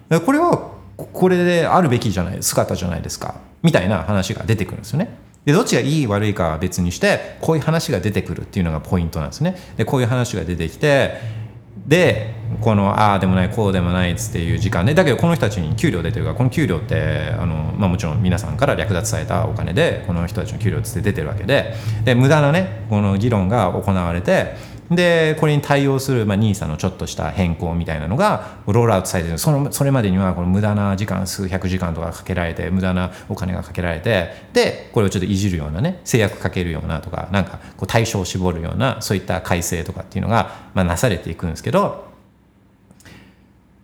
[0.09, 5.15] らこれはこれであるべきじゃない姿じゃないですかみたいな話が出てくるんですよね。
[5.45, 9.57] でどっちがいい悪いかは別にしてこういう話が出てくるっていうのがポイントなんですね。
[9.77, 11.45] でこういう話が出てきて
[11.87, 12.33] で
[12.63, 21.75] このああでもないこうでもないっつっていう時間でだけどこの人たちに給料出てるからこの給料ってあの、まあ、もちろん皆さんから略奪されたお金でこの人たちの給料って出てるわけで
[22.05, 24.55] で無駄なねこの議論が行われて
[24.95, 29.39] でこれに対応する、まあ、NISA のちょっとした変更みたいなのがロールアウトされてる。
[29.39, 42.07] そのそれまでにはこの無駄な時間数百時間とかかけられて無駄なお金がかけられてでこれをちょっといじるようなね制約かけるようなとかなんかこう対象を絞るようなそういった改正とかっていうのが、まあ、なされていくんですけど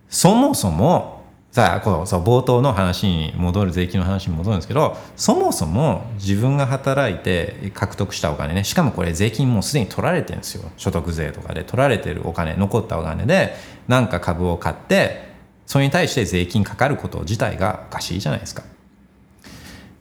[0.09, 1.20] そもそも
[1.51, 10.71] さあこうそう冒頭の話に戻る税金の話に戻るんですけどそもそも自分が働いて獲得したお金ねしかもこれ税金もうすでに取られてるんですよ。
[10.77, 13.55] 所得税とかで取られてるお金残ったお金で
[13.89, 15.29] なんか株を買って
[15.67, 18.63] それに対して税金かかること自体がおかしいじゃないですか。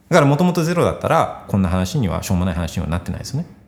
[0.08, 3.59] だからもともとゼロだったらこんな話にはしょうもない話にはなってないですよね。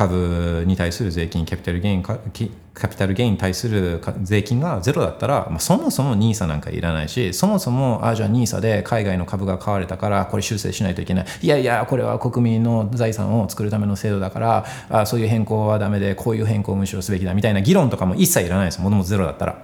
[0.00, 11.26] 株に対する税金キャピタルゲインキカピタルゲインに対する税金がゼロだったら、まあ、そもそも NISA なんかいらないしそもそもあじゃあ NISA で海外の株が買われたからこれ修正しないといけない。
[11.42, 19.62] いやいやこれは国民の財産を作るための制度だからあそういう変更はダメでこういう変更をむしろすべきだみたいな議論とかも一切いらないですもともとゼロだったら。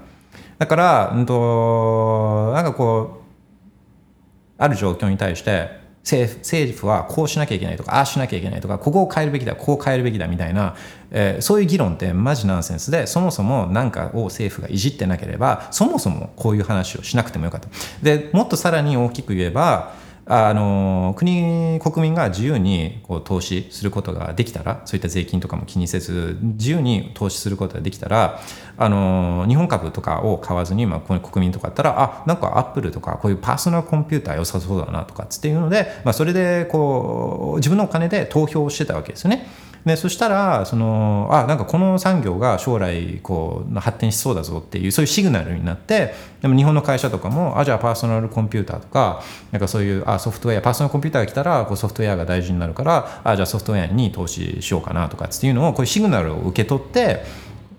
[0.59, 10.76] だから、うんと、なんかこうある状況に対して政府政府はこうしなきゃいけないとかああしなきゃいけないとかここを変えるべきだこう変えるべきだみたいな、
[11.11, 17.68] えーそういう議論ってマジナンセンスでそもそも何かを政府がいじってなければそもそもこういう話をしなくてもよかった。
[18.02, 19.94] でもっとさらに大きく言えば
[20.28, 28.40] あの国国民が自由にこう投資することができたらそういった税金とかも気にせず自由に投資することができたら
[28.76, 39.46] あの日本株とかを買わずに、まあ、国民とかだったらあなんかアップルとかこういうパーソナルコンピューター良さそうだなとかっていうので、まあ、それでこう自分のお金で投票してたわけですよね。
[39.87, 46.12] でそしたらそのあなんかこの産業が将来こう発展しそうだぞっていうそういうシグナルになって
[46.43, 49.22] でも日本の会社とかもあじゃあパーソナルコンピューターとか
[49.53, 57.22] なんかそういうあソフトウェアパーソナルコンピューターが来たらこうソフトウェアが大事になるからあじゃあソフトウェアに投資しようかなとかっていうのをこういうシグナルを受け取って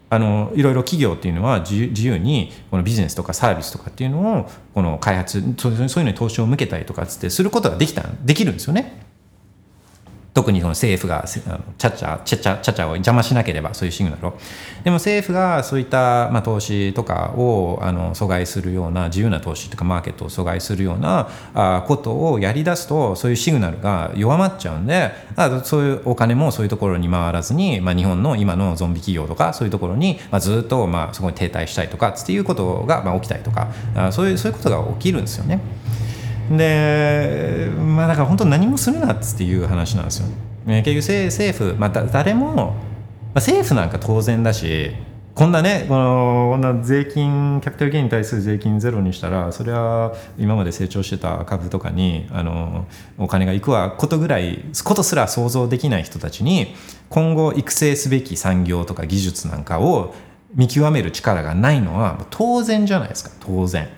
[0.09, 9.06] あのいろいろ企業っていうのは自由にこのビジネスとかサービスとかっていうのをこの開発そうそういうのに投資を向けたりとかっつってすることができたできるんですよね。
[10.37, 11.25] 特にこの政府が
[11.79, 14.37] ちゃちゃちゃちゃちゃを邪魔しなければそういうシグナルを
[14.83, 25.11] でも政府がそういった、まあ、投資とかをあの阻害するような自由な投資とかマーケットを阻害するようなあことをやり出すとそういうシグナルが弱まっちゃうんで
[25.63, 35.61] そういうお金もそういうところに回らずに、まあ、日本の今のゾンビ企業とかそういうところに、まあ、ずっと、まあ、そこに停滞したりとかっていうことが、まあ、起きたりとかあそういうそういうことが起きるんですよね。
[36.51, 40.27] でまあだから本当何もするなっていう話なんですよ。
[40.65, 42.73] ね結局政府、まあ、誰も、まあ、
[43.35, 44.91] 政府なんか当然だし
[45.37, 52.87] こんなねこのこんな税金キャピタルゲインに対する税金ゼロにしたらそれは今まで成長してた株とかにあの
[53.19, 56.73] お金がいくわことぐらいことすら想像できない人たちに
[57.09, 60.15] 今後育成すべき産業とか技術なんかを
[60.55, 63.89] 見極める力がないのは当然じゃないですか当然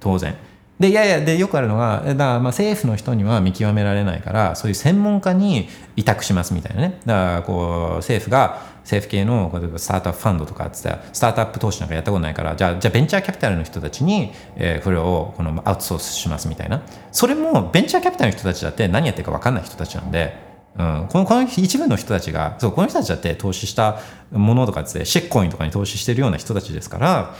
[0.00, 0.36] 当然。
[0.82, 7.00] でいやいやでよくあるのがだからまあ政府の人には見極められないからそういう専門家に委託しますみたいなね。
[7.06, 16.82] だからこう政府が政府系の例えばスタートアップファンドとかっつったスタートアップ投資なんかやったことないからじゃあじゃベンチャーキャピタルの人たちに、えーこれをこのアウトソースしますみたいな。
[17.12, 27.34] それもベンチャーキャピタルの人たちだって何やってるか分かんない人たちなんでうん、このこの一部の人たちがそうこの人たちだって投資したものとかってシェッコインとかに投資してるような人たちですから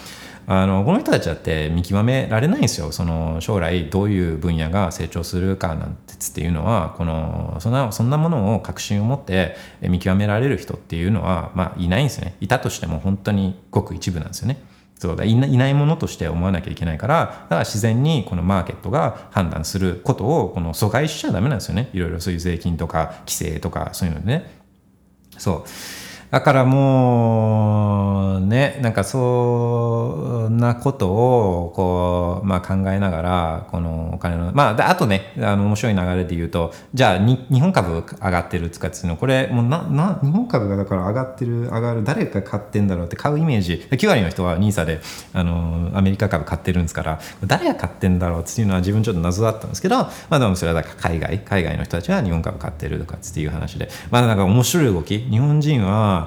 [0.47, 2.93] あのこの人たちだって見極められないんですよ。
[2.93, 12.37] その将来どういう分野が成長するかなんてつっていうのはこのそんなそんなものを確信を持って見極められる人っていうのは、まあ、いないんですね。
[12.41, 14.63] いたとしても本当にごく一部なんですよね。
[14.99, 21.91] そうだいないものとして思わなきゃいけないからだから自然にこのマーケットが判断することをこの阻害しちゃダメなんですよね。
[21.93, 24.63] いろいろそういう税金とか規制とかそういうのでね。
[25.39, 25.69] そう。
[26.33, 45.01] だからもうねなんかそんなことをこう、まあ、考えながらこのお金のまああとねあの面白い流れで言うとじゃあ日本株上がってる使っていうのこれもうなな日本株がだから上がってる上がる誰が買ってんだろうって買うイメージ9割の人は NISA で
[45.35, 56.22] あのアメリカ株買ってるんですから誰が買ってんだろうっていうのは自分ちょっと謎だったんですけどまあでもそれはだから海外海外の人たちが日本株買ってるとかっていう話でまあなんか面白い動き日本人は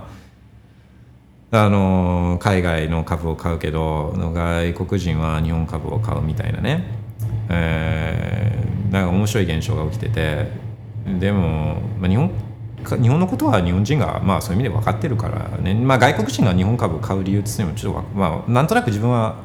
[1.56, 6.84] あの海外の株を買うけど外国人は日本株を買うみたいなね、
[7.50, 10.66] えー、なんか面白い現象が起きてて。
[11.20, 12.32] でも、まあ、日本
[13.02, 19.38] 日本のことは日本人が、まあ、そういう意味で分かってるからね、まあ、外国人が日本株を買う理由っていうのもちょっと、まあ、なんとなく自分は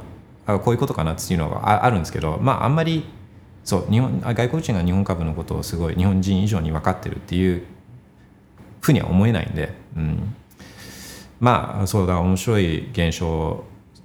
[0.47, 3.05] こういうことかなっていうのはあるんですけど、まあ、あんまり
[3.65, 7.65] そう日本外国人が日本株のことをすごい日本人以上に分かってるっていう
[8.81, 10.35] ふうには思えないんで、うん、
[11.41, 13.65] まあそうだ面白い現象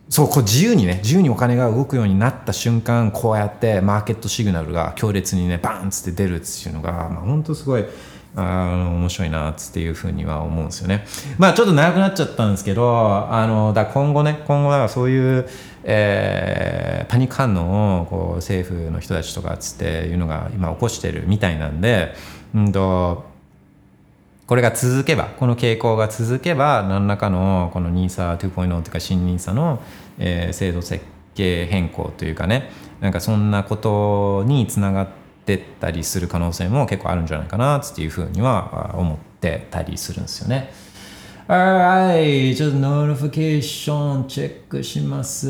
[0.10, 7.86] そうこう自由にね自由にお金が動くようになった瞬間こうやってマーケットシグナルが強烈にねバーンつって出るっていうのが、まあ、本当すごい
[8.36, 11.06] あの面白いなっていうふうには思うんですよね。
[11.38, 15.48] まあちょっと長くなっちゃったんですけどあのだ今後ね今後だからそういう、
[15.84, 22.14] えー、パニック反応をこう政府の人たちとかつっていうのが今起こしてるみたいなんで、
[22.54, 23.35] うんと
[24.48, 29.82] これが続けばこの傾向が続けば何らかのこの NISA2.0 というか新 NISA の、
[30.20, 32.70] えー、制度設計変更というかね
[33.00, 35.08] なんかそんなことにつながっ
[35.46, 40.72] てったりする可能性も結構あるんじゃないかなっていうふうには思ってたりするんですよね。
[41.48, 45.50] はいちょっとノーティフィケーションチェックします。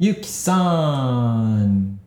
[0.00, 0.54] ゆきさ
[1.66, 1.98] ん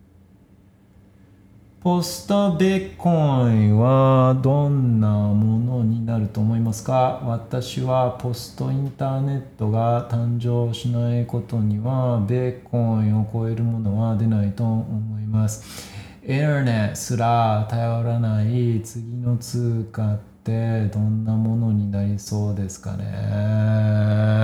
[1.83, 7.23] ポストビッコインはどんなものになると思いますか？
[7.25, 15.91] 私はポストインターネットが誕生しないことにはビッコインを超えるものは出ないと思います。
[16.23, 23.05] インターネットすら頼らない次の通貨ってどんなものになりそうですかね？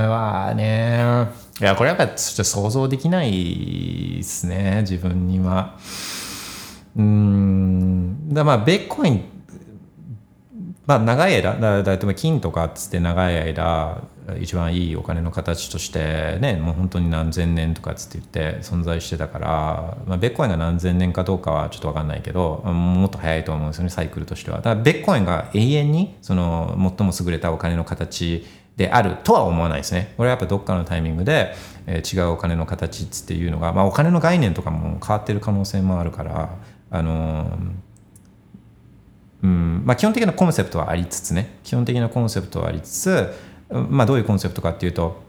[0.10, 1.28] まあね
[1.62, 5.78] いやこれやっぱちょっと想像できないですね自分には。
[6.98, 9.24] うんだまあベッコイン
[10.88, 14.02] まあ長い間だだだ金とかっつって長い間
[14.42, 28.46] 一番いいお金の形としてねもう本当に何千年とかっつって言って存在してたから、まあ、ベッコインが何千年かどうかはちょっと分かんないけどもっと早いと思うんですよねサイクルとしてはだからベッコインが永遠にその最も優れたお金の形
[28.76, 30.14] であるとは思わないですね。
[30.18, 31.56] これはやっぱどっかのタイミングで、
[31.88, 36.52] えー、違うお金の形っていうのが、まあ、お金の概念とかも変わってる可能性もあるから
[36.90, 37.58] あの
[39.44, 41.60] うんまあ、基本的なコンセプトはありつつね。
[41.64, 43.34] 基本的なコンセプトはありつつ、
[43.70, 45.27] まあ、どういうコンセプトかっていうと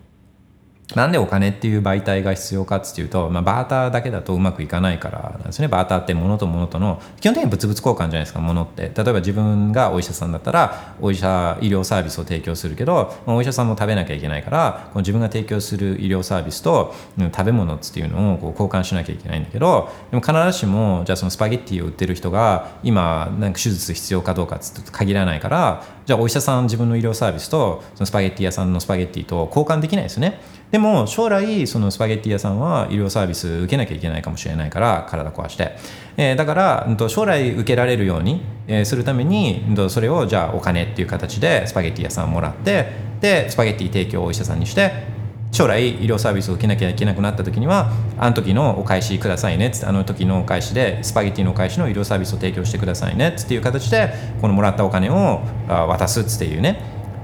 [0.94, 5.68] なんでお金っていう媒体が必要かっていうと、まあ、バーターだけだとうまくいかないからなんですね。
[5.68, 8.82] バーターって物と物との基本的に物々交換じゃないですか物って。
[8.82, 30.40] 例えば自分がお医者さんだったらお医者医療サービスを提供するけどお医者さんも食べなきゃいけないからこの自分が提供する医療サービスと食べ物っていうのをこう交換しなきゃいけないんだけどでも必ずしもじゃあそのスパゲッティを売ってる人が今なんか手術必要かどうかっつって限らないからじゃあお医者さん自分の医療サービスとそのスパゲッティ屋さんのスパゲッティと交換できないですよね。
[30.70, 35.76] でも将来そのスパゲッティ屋さんは医療サービス受けなきゃいけないかもしれないから体壊して、
[36.16, 38.40] えー、だから、将来受けられるように、
[38.86, 42.86] するために、それをじゃあお金っていう形でスパゲッティ屋さんもらって
[43.20, 45.17] でスパゲッティ提供をお医者さんにして
[45.50, 56.80] 将来医療サービスを受けなきゃいけなくなった時にはあの時のお返しくださいねっつってあの時のお返しでスパゲティのお返しの医療サービスを提供してくださいねっつっていう形でこのもらったお金を渡すっていうね。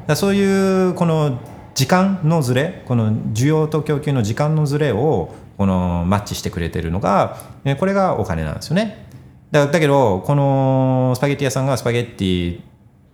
[0.06, 1.38] だそういうこの
[1.74, 7.38] 時間のずれこの需要と供給の時間のずれをこのマッチしてくれてるのが
[7.78, 9.06] これがお金なんですよね。
[9.50, 12.60] だだけどこのスパゲッティ屋さんがスパゲッティ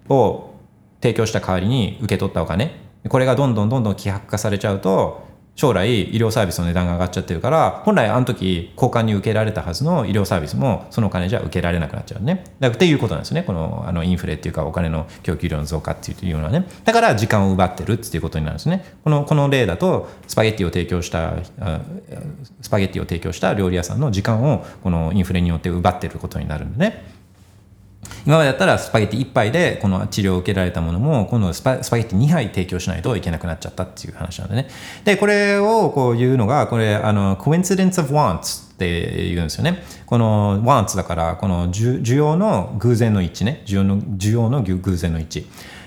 [0.09, 0.55] を
[1.03, 5.31] 提供した代わりに受け取ったお金これがどんどんどんどん希薄化されちゃうと
[5.61, 12.45] 将来医療サービスの値段が上がっちゃってるから本来あの時交換に受けられたはずの医療サービスもそのお金じゃ受けられなくなっちゃうね。
[12.61, 13.43] だっていうことなんですね。
[13.43, 16.67] このあのインフレっていうかお金の供給量の増加っていうのはね。
[16.85, 18.87] だから時間を奪ってるっていうことになるんですね。
[19.05, 21.35] このこの例だとスパゲッティを提供した
[22.63, 27.20] スパゲッティを提供した料理屋さんの時間をこのインフレによって奪ってることになるんでね。
[28.27, 34.69] 今までだったらスパゲッティ1杯でこの治療を受けられたものも今度スパスパゲッティ2杯提供しないといけなくなっちゃったっていう話なんでね。
[35.05, 39.83] でこれをこう言うのがこれあの coincidence of wants って言うんですよね。
[40.07, 43.63] この wants だからこの需要の偶然の一致ね。
[43.67, 45.47] 需要の需要の偶然の一致。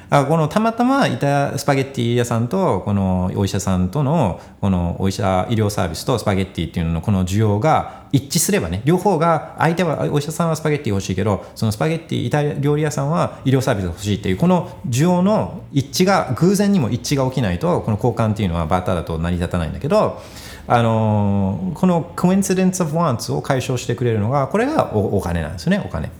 [0.09, 20.21] あこのたまたまいたスパゲッティ屋さんとこのお医者さんとのこのお医者医療サービスとスパゲッティっていうののこの需要が一致すればね両方が相手はお医者さんはスパゲッティ欲しいけどそのスパゲッティイタリア料理屋さんは医療サービスが欲しいっていうこの需要の一致が偶然にも一致が起きないとこの交換っていうのはバターだと成り立たないんだけど
[20.67, 26.11] あのこの coincidence of wants を解消してくれるのがこれがお金なんですねお金。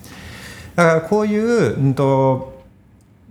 [0.76, 2.54] だからこういう、うんと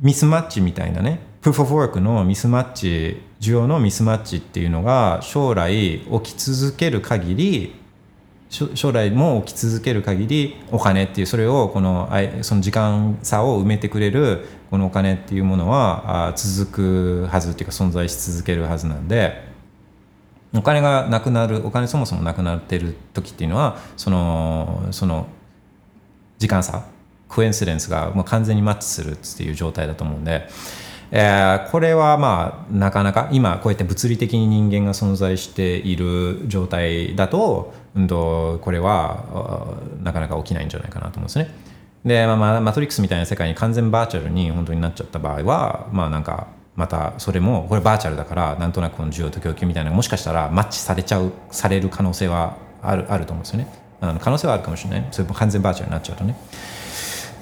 [0.01, 7.82] ミスマッチみたいなねプーフ・オフ・ワークのミスマッチ需要のミスマッチっていうのが将来起き続ける限り
[8.53, 12.11] 将来も起き続ける限りお金っていうそれをこの
[12.43, 19.51] その時間差を埋めてくれるこのお金っていうものは続くはずっていうか存在し続けるはずなんで
[20.55, 25.27] お金がなくなるお金そもそもなくなってる時っていうのはそのその
[26.39, 26.85] 時間差
[27.29, 30.47] クエンスレンスがもう完全にマッチするっていう状態だと思うんで、
[31.11, 41.51] えー、これはまあなかなか今こうやって物理的に人間が存在している状態だと,、うんとこれはなかなか起きないんじゃないかなと思うんですね。
[42.05, 53.69] で、まあ、マトリックスみたいな世界に完全バーチャルに本当になっちゃった場合はまあなんかまたそれもこれバーチャルだからなんとなくこの需要と供給みたいなもしかしたらマッチされちゃうされる可能性はあるあると思うんですよね。
[54.01, 56.37] あの可能性はあるかもしれないそれも完全バーチャルになっちゃうとね。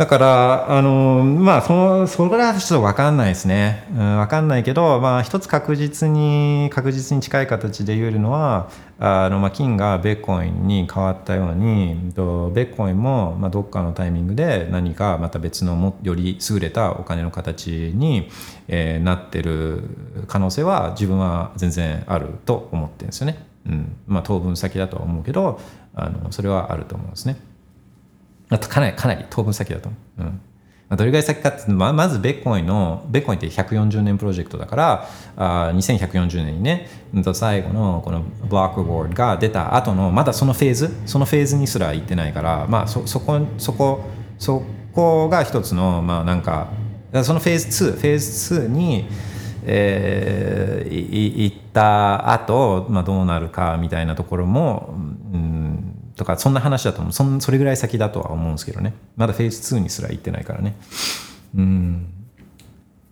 [0.00, 3.84] だから、あの、まあ、その、それはちょっと分かんないですね。
[3.90, 8.70] うん、分かんないけど、まあ、一つ確実に、確実に近い形で言えるのは、
[9.02, 18.28] あの、まあ、金がベッコインに変わったように、ベッコインも、まあ、どっかのタイミングで何かまた別のも、より優れたお金の形に、
[18.68, 19.84] えー、なってる
[20.28, 23.42] 可能性は自分は全然あると思ってるんですよね。
[23.66, 23.96] うん。
[24.06, 25.58] まあ、当分先だとは思うけど、
[25.94, 27.36] あの、それはあると思うんですね。
[28.50, 30.22] あとかなりかなり当分先だと思う。
[30.22, 30.40] うん
[30.90, 36.88] まあ、どれぐらい先かってままずベッコインのベッコインって140年プロジェクトだからあ2140年にね
[37.32, 44.04] 最後のこのブロックボードが出た後のまだそのフェーズそのフェーズにすら行ってないからまあそそこそこ
[44.36, 46.72] そこが一つのまあなんか
[47.22, 49.06] そのフェーズ2フェーズ2に
[49.62, 54.94] えー、行った後、まあどうなるかみたいなところも、
[55.32, 55.89] うん
[56.20, 57.12] とかそんな話だと思う。
[57.14, 58.92] そんそれぐらい先だとは思うんですけどね。
[59.16, 60.76] まだフェーズ2にすら行ってないからね。
[61.56, 62.06] うん。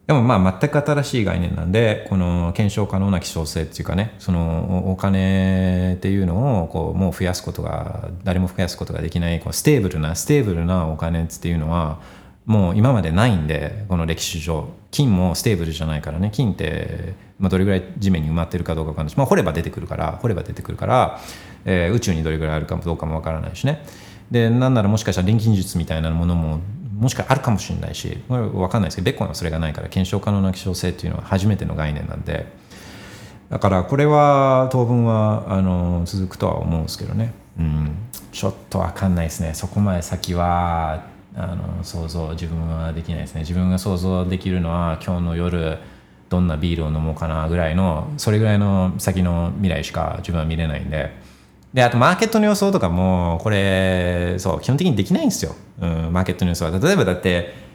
[0.07, 12.01] でもまあ全く新しい概念なんでこの検証可能な希少性っていうかねそのお金っていうのをこうもう増やすことが誰も増やすことができないこうステーブルなステーブルなお金っていうのは
[12.49, 14.69] もう今までないんでこの歴史上。
[14.91, 16.31] 金もステーブルじゃないからね。
[16.33, 21.21] 金って、まあ、どれぐらい地面に埋まってるかどうか分かんないし、まあ、掘れば出てくるから掘れば出てくるから、
[21.65, 23.85] えー、宇宙にどれぐらいあるかどうかも分からないしね。
[24.31, 26.61] でなんならもしかしたら錬金術みたいなものも
[26.99, 32.47] もしかあるかもしれないし分かんないですけどベッコンはそれがないから検証可能な希少性っていうのは初めての概念なんで。
[33.51, 37.97] だからこれは当分はあの続くとは思うんですけどね、うん、
[38.31, 39.55] ちょっと分かんないですね。
[39.55, 43.41] そこまで先はあの想像自分はできないですね。
[43.41, 45.79] 自分が想像できるのは今日の夜
[46.29, 51.29] どんなビールを飲もうかなぐらいのそれぐらいの先の未来しか自分は見れないんで。
[51.73, 56.79] であとマーケットの予想とかもこれそう基本的にできないんですよ、うん、マーケットの予想は。
[56.79, 57.69] 例えばだって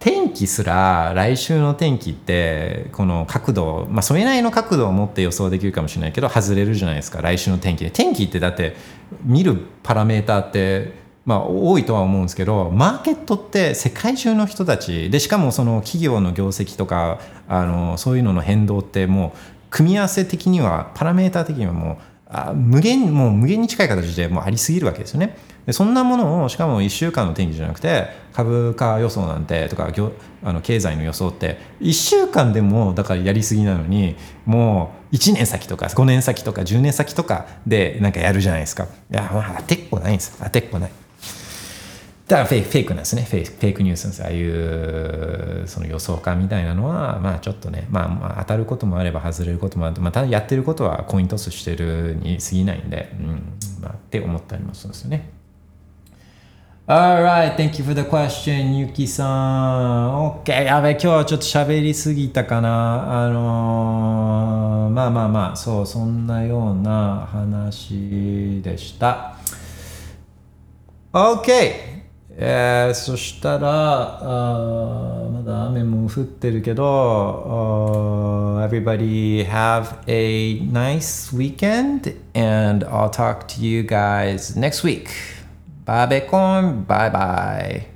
[0.00, 7.22] 天気すら来週の天気ってこの角度まあそれなりの角度を持って予想できるかもしれないけど外れるじゃないですか。
[7.22, 7.90] 来週の天気で。
[7.90, 8.76] 天気ってだって
[9.22, 17.18] 見るパラメーターってまあ、多いとは思うんですけどマーケットって世界中の人たちでしかもその企業の業績とか
[17.48, 19.38] あのそういうのの変動ってもう
[19.70, 21.96] 組み合わせ的にはパラメーター的にはもう
[22.26, 25.36] あ無限もう無限に近い形でもうありすぎるわけですよね。
[25.66, 29.90] でそんなものをしかも1週間の天気じゃなくて株価予想なんてとか
[30.42, 40.90] あの経済の予想って1週間でもだからやりすぎなのにもう1年先とか5年先とか10年先とかでなんかやるじゃないですかいやまあ当てっこないんです当てっこない
[42.26, 53.28] だからフェイクフェイクなんですねフェイフェイクニュースなんですああいうその予想感みたいなのはまあちょっとね、まあ、まあ当たることもあれば外れることもあるまあ、ただやってることはコイントスしてるに過ぎないんで、うん
[53.82, 55.30] まあ、って思ったりもするんですよね
[56.86, 60.42] Alright, thank you for the question, ゆきさん。
[60.42, 63.24] OK, やべ、今日はちょっと喋りすぎたかな。
[63.24, 69.38] あのー、まあまあまあ、そう、そんなような話でした。
[71.14, 71.93] OK!
[72.36, 85.08] えー、そしたらあまだ雨も降ってるけど、uh, uh, everybody have a nice weekend and I'll talk to you guys next week.
[85.84, 87.93] バーベコン、バイバイ。